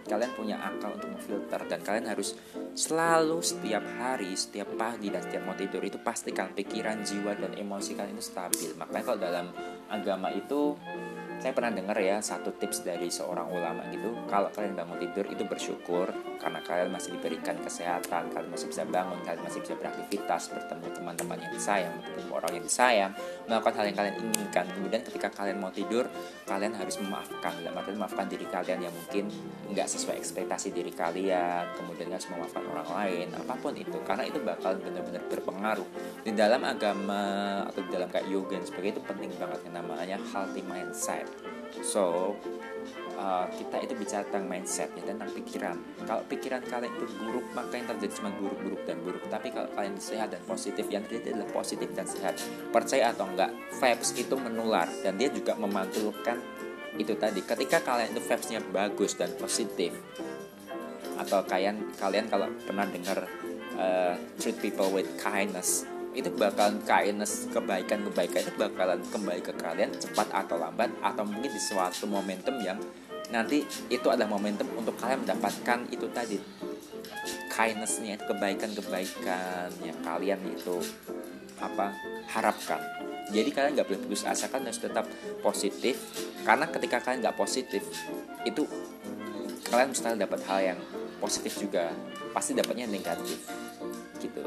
[0.06, 2.34] kalian punya akal untuk memfilter dan kalian harus
[2.72, 7.94] selalu setiap hari, setiap pagi dan setiap mau tidur itu pastikan pikiran, jiwa dan emosi
[7.94, 8.70] kalian itu stabil.
[8.76, 9.46] Makanya kalau dalam
[9.92, 10.74] agama itu
[11.42, 15.42] saya pernah dengar ya satu tips dari seorang ulama gitu kalau kalian bangun tidur itu
[15.42, 16.06] bersyukur
[16.38, 21.42] karena kalian masih diberikan kesehatan kalian masih bisa bangun kalian masih bisa beraktivitas bertemu teman-teman
[21.42, 23.12] yang disayang bertemu orang yang disayang
[23.50, 24.64] melakukan hal yang kalian inginkan.
[24.70, 26.06] Kemudian ketika kalian mau tidur
[26.46, 29.26] kalian harus memaafkan dalam arti memaafkan diri kalian yang mungkin
[29.74, 34.38] nggak sesuai ekspektasi diri kalian kemudian harus memaafkan orang lain apa pun itu karena itu
[34.38, 35.88] bakal benar-benar berpengaruh.
[36.22, 37.24] Di dalam agama
[37.66, 41.31] atau di dalam kayak yoga dan sebagainya itu penting banget yang namanya healthy mindset
[41.82, 42.34] so
[43.16, 45.76] uh, kita itu bicara tentang mindset ya tentang pikiran.
[46.04, 49.22] Kalau pikiran kalian itu buruk maka yang terjadi cuma buruk-buruk dan buruk.
[49.30, 52.34] Tapi kalau kalian sehat dan positif yang terjadi adalah positif dan sehat.
[52.70, 56.38] Percaya atau enggak vibes itu menular dan dia juga memantulkan
[56.98, 57.40] itu tadi.
[57.40, 59.94] Ketika kalian itu vibesnya bagus dan positif
[61.12, 63.30] atau kalian kalian kalau pernah dengar
[63.78, 70.28] uh, treat people with kindness itu bakalan kindness kebaikan-kebaikan itu bakalan kembali ke kalian cepat
[70.44, 72.76] atau lambat atau mungkin di suatu momentum yang
[73.32, 76.36] nanti itu adalah momentum untuk kalian mendapatkan itu tadi.
[77.48, 80.84] Kindnessnya itu kebaikan-kebaikan yang kalian itu
[81.56, 81.96] apa
[82.28, 82.80] harapkan.
[83.32, 85.08] Jadi kalian nggak boleh putus asa kan harus tetap
[85.40, 85.96] positif.
[86.44, 87.88] Karena ketika kalian nggak positif
[88.44, 88.68] itu
[89.72, 90.80] kalian mustahil dapat hal yang
[91.16, 91.88] positif juga.
[92.36, 93.71] Pasti dapatnya negatif
[94.22, 94.42] gitu.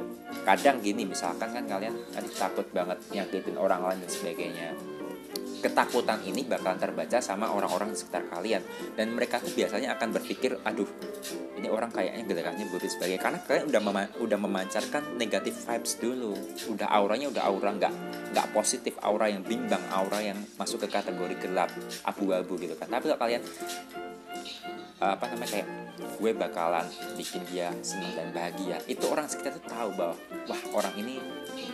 [0.47, 4.69] Kadang gini misalkan kan kalian tadi takut banget nyakitin orang lain dan sebagainya.
[5.59, 8.61] Ketakutan ini bakalan terbaca sama orang-orang di sekitar kalian.
[8.93, 10.85] Dan mereka tuh biasanya akan berpikir aduh
[11.57, 16.37] ini orang kayaknya gerakannya buruk sebagai karena kalian udah mema udah memancarkan negatif vibes dulu.
[16.69, 17.93] Udah auranya udah aura nggak
[18.31, 21.73] nggak positif aura yang bimbang aura yang masuk ke kategori gelap
[22.05, 22.85] abu-abu gitu kan.
[22.85, 23.41] Tapi kalau kalian
[24.99, 25.67] apa namanya kayak
[26.15, 26.87] gue bakalan
[27.19, 28.79] bikin dia senang dan bahagia.
[28.87, 30.15] Itu orang sekitar tuh tahu bahwa
[30.47, 31.19] wah orang ini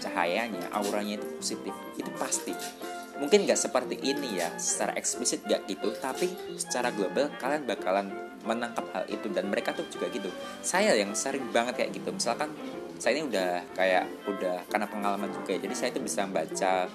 [0.01, 1.73] cahayanya auranya itu positif.
[1.97, 2.53] Itu pasti.
[3.21, 8.09] Mungkin nggak seperti ini ya secara eksplisit gak gitu tapi secara global kalian bakalan
[8.41, 9.29] menangkap hal itu.
[9.29, 10.33] Dan mereka tuh juga gitu.
[10.65, 12.09] Saya yang sering banget kayak gitu.
[12.09, 12.49] Misalkan
[12.97, 16.85] saya ini udah kayak udah karena pengalaman juga ya, jadi saya itu bisa baca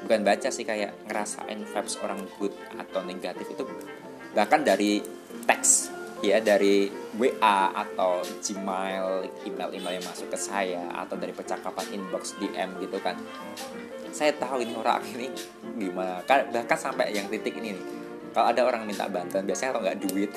[0.00, 3.64] bukan baca sih kayak ngerasain vibes orang good atau negatif itu.
[4.32, 5.04] Bahkan dari
[5.44, 5.92] teks.
[6.22, 6.86] Ya dari
[7.18, 13.18] WA atau Gmail email-email yang masuk ke saya atau dari percakapan inbox DM gitu kan.
[14.14, 15.34] Saya tahu ini orang ini
[15.74, 16.22] gimana.
[16.22, 17.84] Kan bahkan sampai yang titik ini nih.
[18.32, 20.30] Kalau ada orang minta bantuan biasanya kalau nggak duit.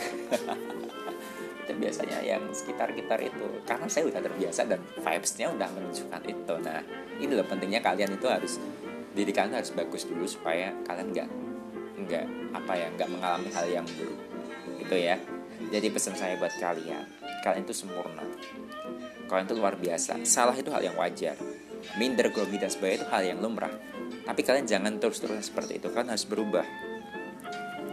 [1.63, 3.45] Itu biasanya yang sekitar-sekitar itu.
[3.65, 6.53] Karena saya udah terbiasa dan vibesnya udah menunjukkan itu.
[6.61, 6.81] Nah
[7.17, 8.61] ini loh pentingnya kalian itu harus
[9.15, 11.29] diri kalian harus bagus dulu supaya kalian nggak
[12.05, 14.19] nggak apa ya nggak mengalami hal yang buruk
[14.85, 15.17] itu ya.
[15.73, 18.25] Jadi pesan saya buat kalian kalian itu sempurna.
[19.29, 20.17] Kalian itu luar biasa.
[20.25, 21.37] Salah itu hal yang wajar.
[22.01, 23.69] Minder grogi dan sebagainya itu hal yang lumrah.
[24.25, 25.93] Tapi kalian jangan terus-terusan seperti itu.
[25.93, 26.65] Kan harus berubah.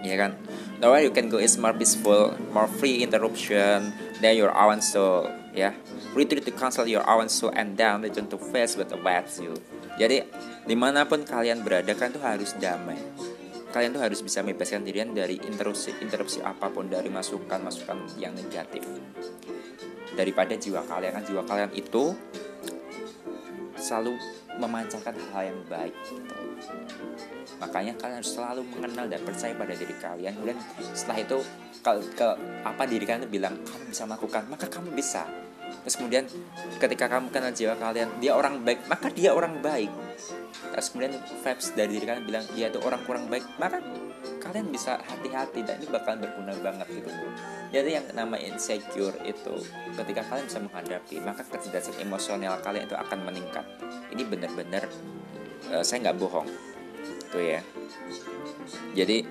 [0.00, 0.40] Ya kan?
[0.80, 3.92] The way you can go is more peaceful more free interruption
[4.24, 5.76] than your own soul ya.
[6.16, 9.56] Retreat to consult your own soul and down return to face what awaits you
[10.00, 10.24] jadi
[10.64, 12.96] di mana pun kalian berada kan tuh harus damai
[13.72, 18.36] kalian tuh harus bisa membebaskan dirian dari interupsi interupsi apa pun dari masukan masukan yang
[18.36, 18.84] negatif.
[20.12, 22.12] Daripada jiwa kalian kan jiwa kalian itu
[23.80, 24.14] selalu
[24.60, 26.36] memancarkan hal yang baik gitu.
[27.58, 30.32] makanya kalian harus selalu mengenal dan percaya pada diri kalian.
[30.36, 30.58] Kemudian
[30.92, 31.38] setelah itu
[31.82, 32.28] ke, ke
[32.62, 35.26] apa diri kalian bilang kamu bisa melakukan maka kamu bisa
[35.82, 36.24] terus kemudian
[36.78, 39.90] ketika kamu kenal jiwa kalian dia orang baik maka dia orang baik.
[40.72, 43.82] Terus kemudian vibes dari diri kalian bilang dia itu orang kurang baik maka
[44.40, 47.10] kalian bisa hati-hati dan ini bakalan berguna banget gitu.
[47.10, 47.30] Bro
[47.72, 49.56] jadi yang nama insecure itu
[49.96, 53.64] ketika kalian bisa menghadapi maka kecerdasan emosional kalian itu akan meningkat.
[54.12, 54.84] Ini benar-benar
[55.72, 56.44] uh, saya nggak bohong.
[57.32, 57.64] Tuh ya.
[58.92, 59.24] Jadi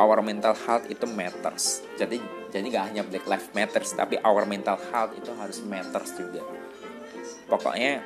[0.00, 1.84] our mental health itu matters.
[2.00, 2.16] Jadi
[2.48, 6.40] jadi nggak hanya black life matters tapi our mental health itu harus matters juga.
[7.44, 8.00] Pokoknya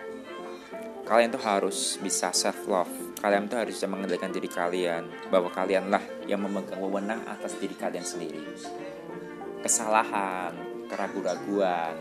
[1.07, 2.91] kalian tuh harus bisa self love
[3.23, 5.07] kalian tuh harus bisa mengendalikan diri kalian.
[5.31, 8.43] Bahwa kalianlah yang memegang wewenang atas diri kalian sendiri.
[9.63, 10.53] Kesalahan
[10.91, 11.97] keraguan-raguan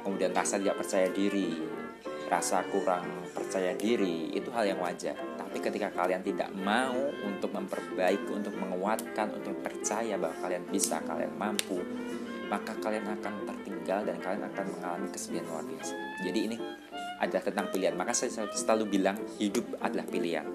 [0.00, 1.60] kemudian rasa tidak percaya diri
[2.32, 5.18] rasa kurang percaya diri itu hal yang wajar
[5.50, 11.34] tapi ketika kalian tidak mau untuk memperbaiki untuk menguatkan untuk percaya bahwa kalian bisa kalian
[11.34, 11.82] mampu
[12.46, 15.94] maka kalian akan tertinggal dan kalian akan mengalami kesedihan luar biasa.
[16.22, 16.56] Jadi ini
[17.22, 17.94] adalah tentang pilihan.
[17.94, 20.46] Maka saya selalu bilang hidup adalah pilihan.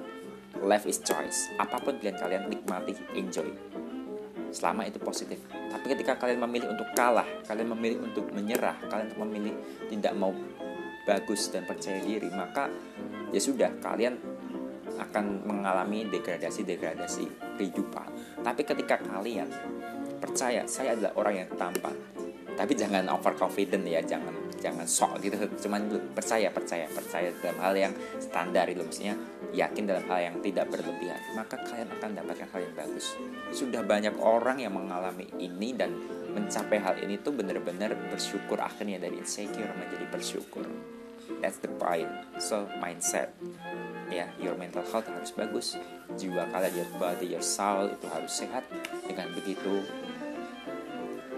[0.64, 1.52] Life is choice.
[1.60, 3.52] Apa pun pilihan kalian nikmati enjoy.
[4.52, 5.44] Selama itu positif.
[5.52, 9.56] Tapi ketika kalian memilih untuk kalah kalian memilih untuk menyerah kalian memilih
[9.92, 10.32] tidak mau
[11.04, 12.66] bagus dan percaya diri maka
[13.30, 14.18] ya sudah kalian
[15.00, 18.08] akan mengalami degradasi-degradasi kehidupan.
[18.42, 19.50] Tapi ketika kalian
[20.20, 21.96] percaya saya adalah orang yang tampan.
[22.56, 25.36] Tapi jangan over confident ya jangan jangan sok gitu.
[25.68, 28.80] Cuman percaya percaya percaya dalam hal yang standar itu.
[28.80, 29.16] Maksudnya
[29.52, 31.20] yakin dalam hal yang tidak berlebihan.
[31.36, 33.20] Maka kalian akan mendapatkan hal yang bagus.
[33.52, 35.92] Sudah banyak orang yang mengalami ini dan
[36.36, 40.68] mencapai hal ini tuh benar-benar bersyukur akhirnya dari insecure menjadi bersyukur
[41.40, 42.10] that's the point.
[42.38, 43.34] So mindset.
[44.12, 45.78] Ya your mental health harus bagus.
[46.16, 48.64] Jiwa kalian your body your soul itu harus sehat.
[49.06, 49.82] Dengan begitu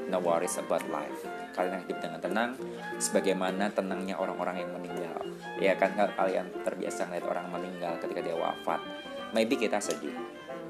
[0.08, 1.24] no worries about life.
[1.56, 2.52] Kalian hidup dengan tenang.
[3.00, 5.24] Sebagaimana tenangnya orang-orang yang meninggal.
[5.58, 8.84] Ya kan kalian terbiasa ngeliat orang meninggal ketika dia wafat
[9.36, 10.16] maybe kita sedih.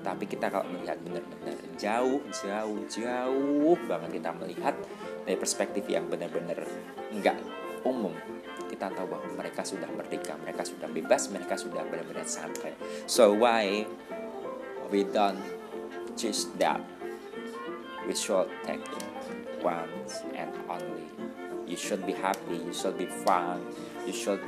[0.02, 4.76] Tapi kita kalau melihat benar-benar jauh jauh jauh banget kita melihat
[5.28, 6.64] dari perspektif yang benar-benar
[7.12, 7.36] enggak
[7.84, 8.16] umum
[8.66, 12.74] kita tahu bahwa mereka sudah merdeka mereka sudah bebas mereka sudah benar-benar santai
[13.06, 13.86] so why
[14.90, 15.38] we don't
[16.18, 16.82] choose that
[18.08, 19.18] we should take it
[19.62, 21.08] once and only.
[21.68, 23.60] You should be happy, you should be fun,
[24.08, 24.40] you should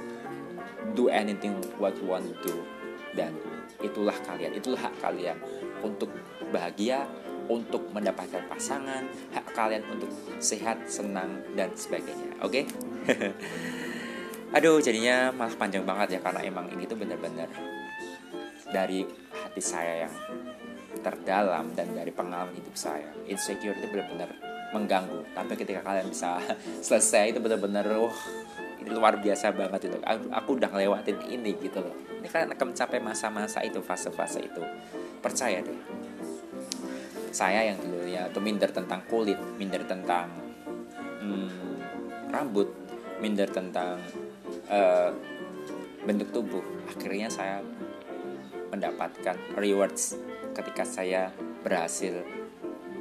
[0.96, 2.54] do anything what you want to.
[3.12, 3.36] Dan
[3.84, 5.36] itulah kalian, itulah hak kalian
[5.84, 6.08] untuk
[6.56, 7.04] bahagia,
[7.52, 9.04] untuk mendapatkan pasangan,
[9.36, 10.08] hak kalian untuk
[10.40, 12.40] sehat, senang, dan sebagainya.
[12.40, 12.64] Oke?
[12.64, 12.66] Okay?
[14.50, 17.46] Aduh, jadinya malah panjang banget ya karena emang ini tuh bener-bener
[18.74, 20.14] dari hati saya yang
[21.06, 23.14] terdalam dan dari pengalaman hidup saya.
[23.30, 24.34] Insecure itu benar-benar
[24.74, 25.22] mengganggu.
[25.38, 26.42] Tapi ketika kalian bisa
[26.86, 28.18] selesai itu benar-benar wah
[28.82, 31.94] ini luar biasa banget itu aku, aku udah ngelewatin ini gitu loh.
[32.18, 34.66] Ini kalian akan mencapai masa-masa itu fase-fase itu.
[35.22, 35.78] Percaya deh.
[37.30, 40.26] Saya yang dulunya tuh minder tentang kulit minder tentang
[41.22, 41.78] hmm,
[42.34, 42.74] rambut
[43.22, 44.02] minder tentang
[44.70, 45.12] uh,
[46.04, 46.64] bentuk tubuh.
[46.90, 47.62] Akhirnya saya
[48.70, 50.18] mendapatkan rewards
[50.54, 52.22] ketika saya berhasil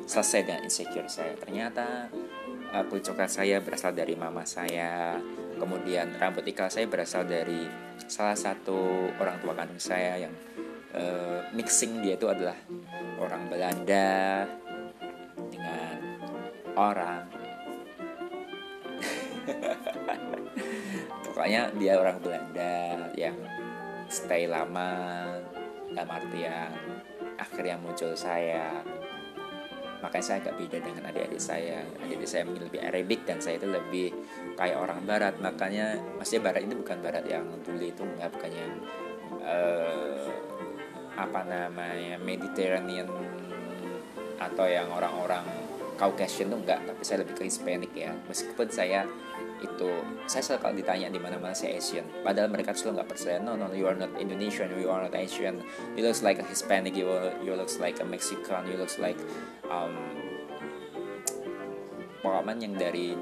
[0.09, 1.37] selesai dengan insecure saya.
[1.37, 2.09] Ternyata
[2.73, 5.21] uh, kulit coklat saya berasal dari mama saya.
[5.59, 7.67] Kemudian rambut ikal saya berasal dari
[8.07, 10.35] salah satu orang tua kandung saya yang
[10.95, 12.55] uh, mixing dia itu adalah
[13.19, 14.47] orang Belanda
[15.51, 15.99] dengan
[16.79, 17.27] orang
[21.39, 23.39] pokoknya dia orang Belanda yang
[24.11, 24.91] stay lama
[25.95, 26.75] dalam artian
[27.39, 28.83] akhirnya muncul saya.
[30.03, 31.87] Makanya saya agak beda dengan adik-adik saya.
[32.03, 34.11] Adik-adik saya mungkin lebih Arabic dan saya itu lebih
[34.59, 35.39] kayak orang Barat.
[35.39, 38.73] Makanya maksudnya Barat itu bukan Barat yang bully itu enggak bukan yang
[39.39, 40.27] uh,
[41.15, 43.07] apa namanya Mediterranean
[44.43, 45.47] atau yang orang-orang
[45.99, 48.15] Caucasian itu enggak tapi saya lebih ke Hispanic ya.
[48.31, 49.03] Meskipun saya
[49.59, 49.91] itu
[50.31, 52.07] saya selalu kalau ditanya di mana-mana saya Asian.
[52.23, 55.59] Padahal mereka selalu nggak percaya no no you are not Indonesian you are not Asian.
[55.99, 57.11] You looks like a Hispanic you
[57.43, 59.19] you looks like a Mexican you looks like
[59.67, 59.95] um,
[62.23, 63.19] pengalaman yang dari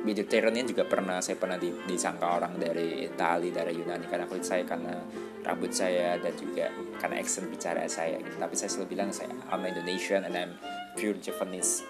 [0.00, 4.64] Mediterranean juga pernah saya pernah di, disangka orang dari Itali dari Yunani karena kulit saya
[4.64, 4.96] karena
[5.44, 8.16] rambut saya dan juga karena accent bicara saya.
[8.18, 10.52] Tapi saya selalu bilang saya I'm Indonesian and I'm
[10.96, 11.84] pure Japanese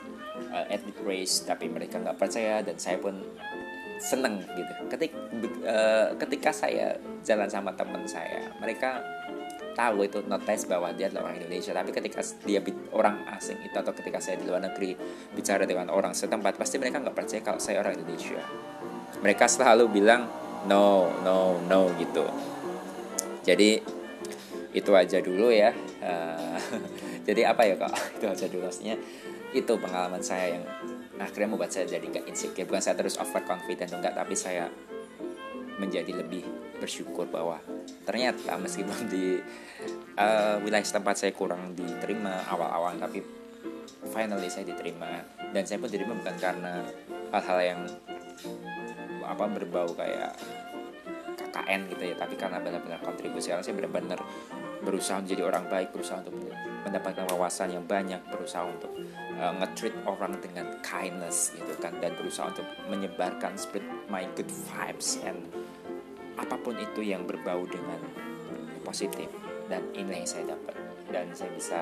[0.48, 3.20] uh, ethnic race tapi mereka nggak percaya dan saya pun
[4.00, 4.72] seneng gitu.
[4.88, 5.16] Ketika
[5.68, 9.04] uh, ketika saya jalan sama teman saya mereka
[9.76, 12.60] tahu itu notice bahwa dia adalah orang Indonesia tapi ketika dia
[12.92, 14.96] orang asing itu atau ketika saya di luar negeri
[15.32, 18.40] bicara dengan orang setempat pasti mereka nggak percaya kalau saya orang Indonesia.
[19.20, 20.26] Mereka selalu bilang
[20.66, 22.24] no no no gitu.
[23.44, 23.80] Jadi
[24.70, 25.72] itu aja dulu ya.
[26.00, 26.56] Uh,
[27.28, 28.96] jadi apa ya kak itu aja dulu maksudnya
[29.50, 30.64] itu pengalaman saya yang
[31.18, 32.66] akhirnya membuat saya jadi gak insecure.
[32.66, 34.70] Bukan saya terus overconfident enggak tapi saya
[35.80, 36.44] menjadi lebih
[36.76, 37.60] bersyukur bahwa
[38.04, 39.40] ternyata meskipun di
[40.16, 43.20] uh, wilayah tempat saya kurang diterima awal-awal tapi
[44.08, 45.24] finally saya diterima.
[45.50, 46.86] Dan saya pun diterima bukan karena
[47.34, 47.80] hal-hal yang
[49.26, 50.34] apa berbau kayak
[51.38, 53.50] KKN gitu ya tapi karena benar-benar kontribusi.
[53.50, 54.20] Karena saya benar-benar
[54.80, 56.38] berusaha menjadi orang baik berusaha untuk
[56.84, 58.92] mendapatkan wawasan yang banyak berusaha untuk
[59.36, 65.20] uh, nge-treat orang dengan kindness gitu kan dan berusaha untuk menyebarkan spread my good vibes
[65.24, 65.38] and
[66.40, 68.00] apa pun itu yang berbau dengan
[68.80, 69.28] positif
[69.68, 70.74] dan ini yang saya dapat.
[71.10, 71.78] Dan saya bisa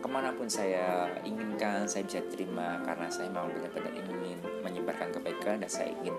[0.00, 5.60] ke mana pun saya inginkan saya bisa terima karena saya memang benar-benar ingin menyebarkan kebaikan
[5.60, 6.14] dan saya ingin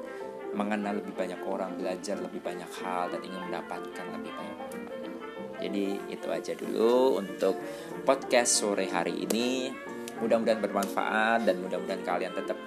[0.52, 4.58] mengenal lebih banyak orang belajar lebih banyak hal dan ingin mendapatkan lebih banyak
[5.62, 7.56] jadi itu aja dulu untuk
[8.02, 9.70] podcast sore hari ini.
[10.18, 12.58] Mudah-mudahan bermanfaat dan mudah-mudahan kalian tetap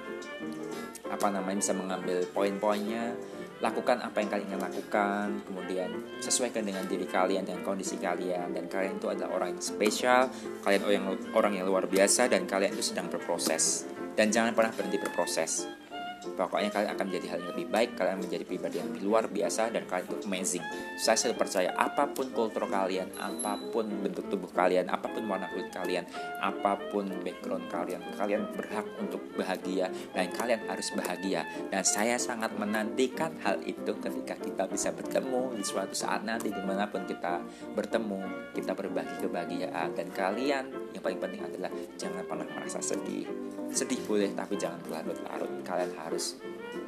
[1.11, 3.15] apa namanya bisa mengambil poin-poinnya.
[3.63, 8.55] Lakukan apa yang kalian ingin lakukan kemudian sesuaikan dengan diri kalian dan kondisi kalian.
[8.55, 10.31] Dan kalian itu adalah orang yang spesial
[10.63, 13.87] kalian orang yang luar biasa dan kalian itu sedang berproses.
[14.15, 15.84] Dan jangan pernah berhenti berproses
[16.33, 19.85] Pokoknya kalian akan menjadi hal yang lebih baik, kalian menjadi pribadi yang luar biasa dan
[19.85, 20.65] kalian itu amazing.
[20.97, 25.47] Saya selalu percaya apa pun kultur kalian, apa pun bentuk tubuh kalian, apa pun warna
[25.53, 26.09] kulit kalian,
[26.41, 31.45] apa pun background kalian, kalian berhak untuk bahagia dan kalian harus bahagia.
[31.69, 36.63] Dan saya sangat menantikan hal itu ketika kita bisa bertemu di suatu saat nanti di
[36.65, 37.45] mana pun kita
[37.77, 40.65] bertemu, kita berbagi kebahagiaan dan kalian
[40.95, 43.27] yang paling penting adalah jangan pernah merasa sedih
[43.75, 46.39] sedih boleh tapi jangan berlarut-larut kalian harus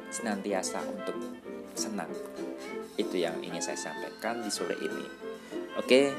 [0.07, 1.19] senantiasa untuk
[1.75, 2.07] senang.
[2.95, 5.03] Itu yang ingin saya sampaikan di sore ini.
[5.75, 6.15] Oke.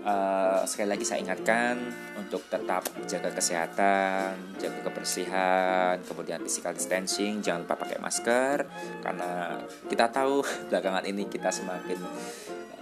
[0.00, 1.76] Uh, sekali lagi saya ingatkan
[2.16, 8.64] untuk tetap jaga kesehatan jaga kebersihan kemudian physical distancing jangan lupa pakai masker
[9.04, 9.60] karena
[9.92, 10.40] kita tahu
[10.72, 12.00] belakangan ini kita semakin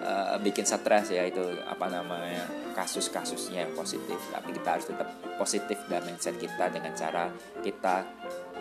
[0.03, 2.47] uh, bikin stres ya itu apa namanya
[2.78, 4.18] kasus-kasusnya yang positif.
[4.30, 7.26] Tapi kita harus tetap positif dan mindset kita dengan cara
[7.59, 8.07] kita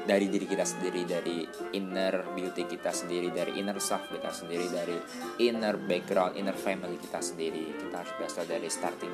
[0.07, 1.43] dari diri kita sendiri dari
[1.75, 4.95] inner beauty kita sendiri dari inner self kita sendiri dari
[5.43, 7.75] inner background inner family kita sendiri.
[7.75, 9.11] Kita harus berasal dari starting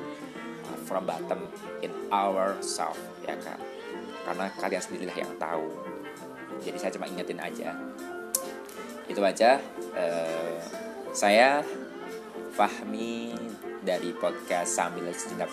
[0.70, 1.50] uh, from bottom
[1.82, 3.58] in our self ya kan
[4.24, 5.66] karena kalian sendirilah yang tahu.
[6.62, 7.74] Jadi saya cuma ingetin aja.
[9.10, 9.58] Itu aja
[9.98, 10.56] uh,
[11.10, 11.66] saya
[12.54, 13.34] Fahmi
[13.82, 15.50] dari podcast sambil sejenak.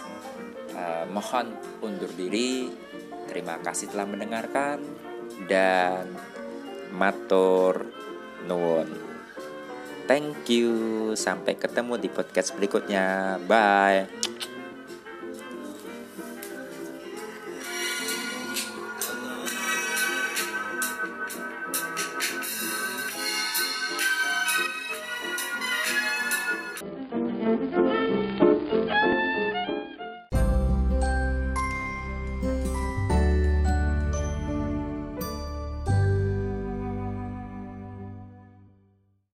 [0.77, 1.49] Uh, mohon
[1.81, 2.69] undur diri.
[3.25, 5.00] Terima kasih telah mendengarkan
[5.47, 6.07] dan
[6.93, 7.87] matur
[8.45, 8.89] nuwun.
[10.09, 10.71] Thank you.
[11.15, 13.39] Sampai ketemu di podcast berikutnya.
[13.47, 14.50] Bye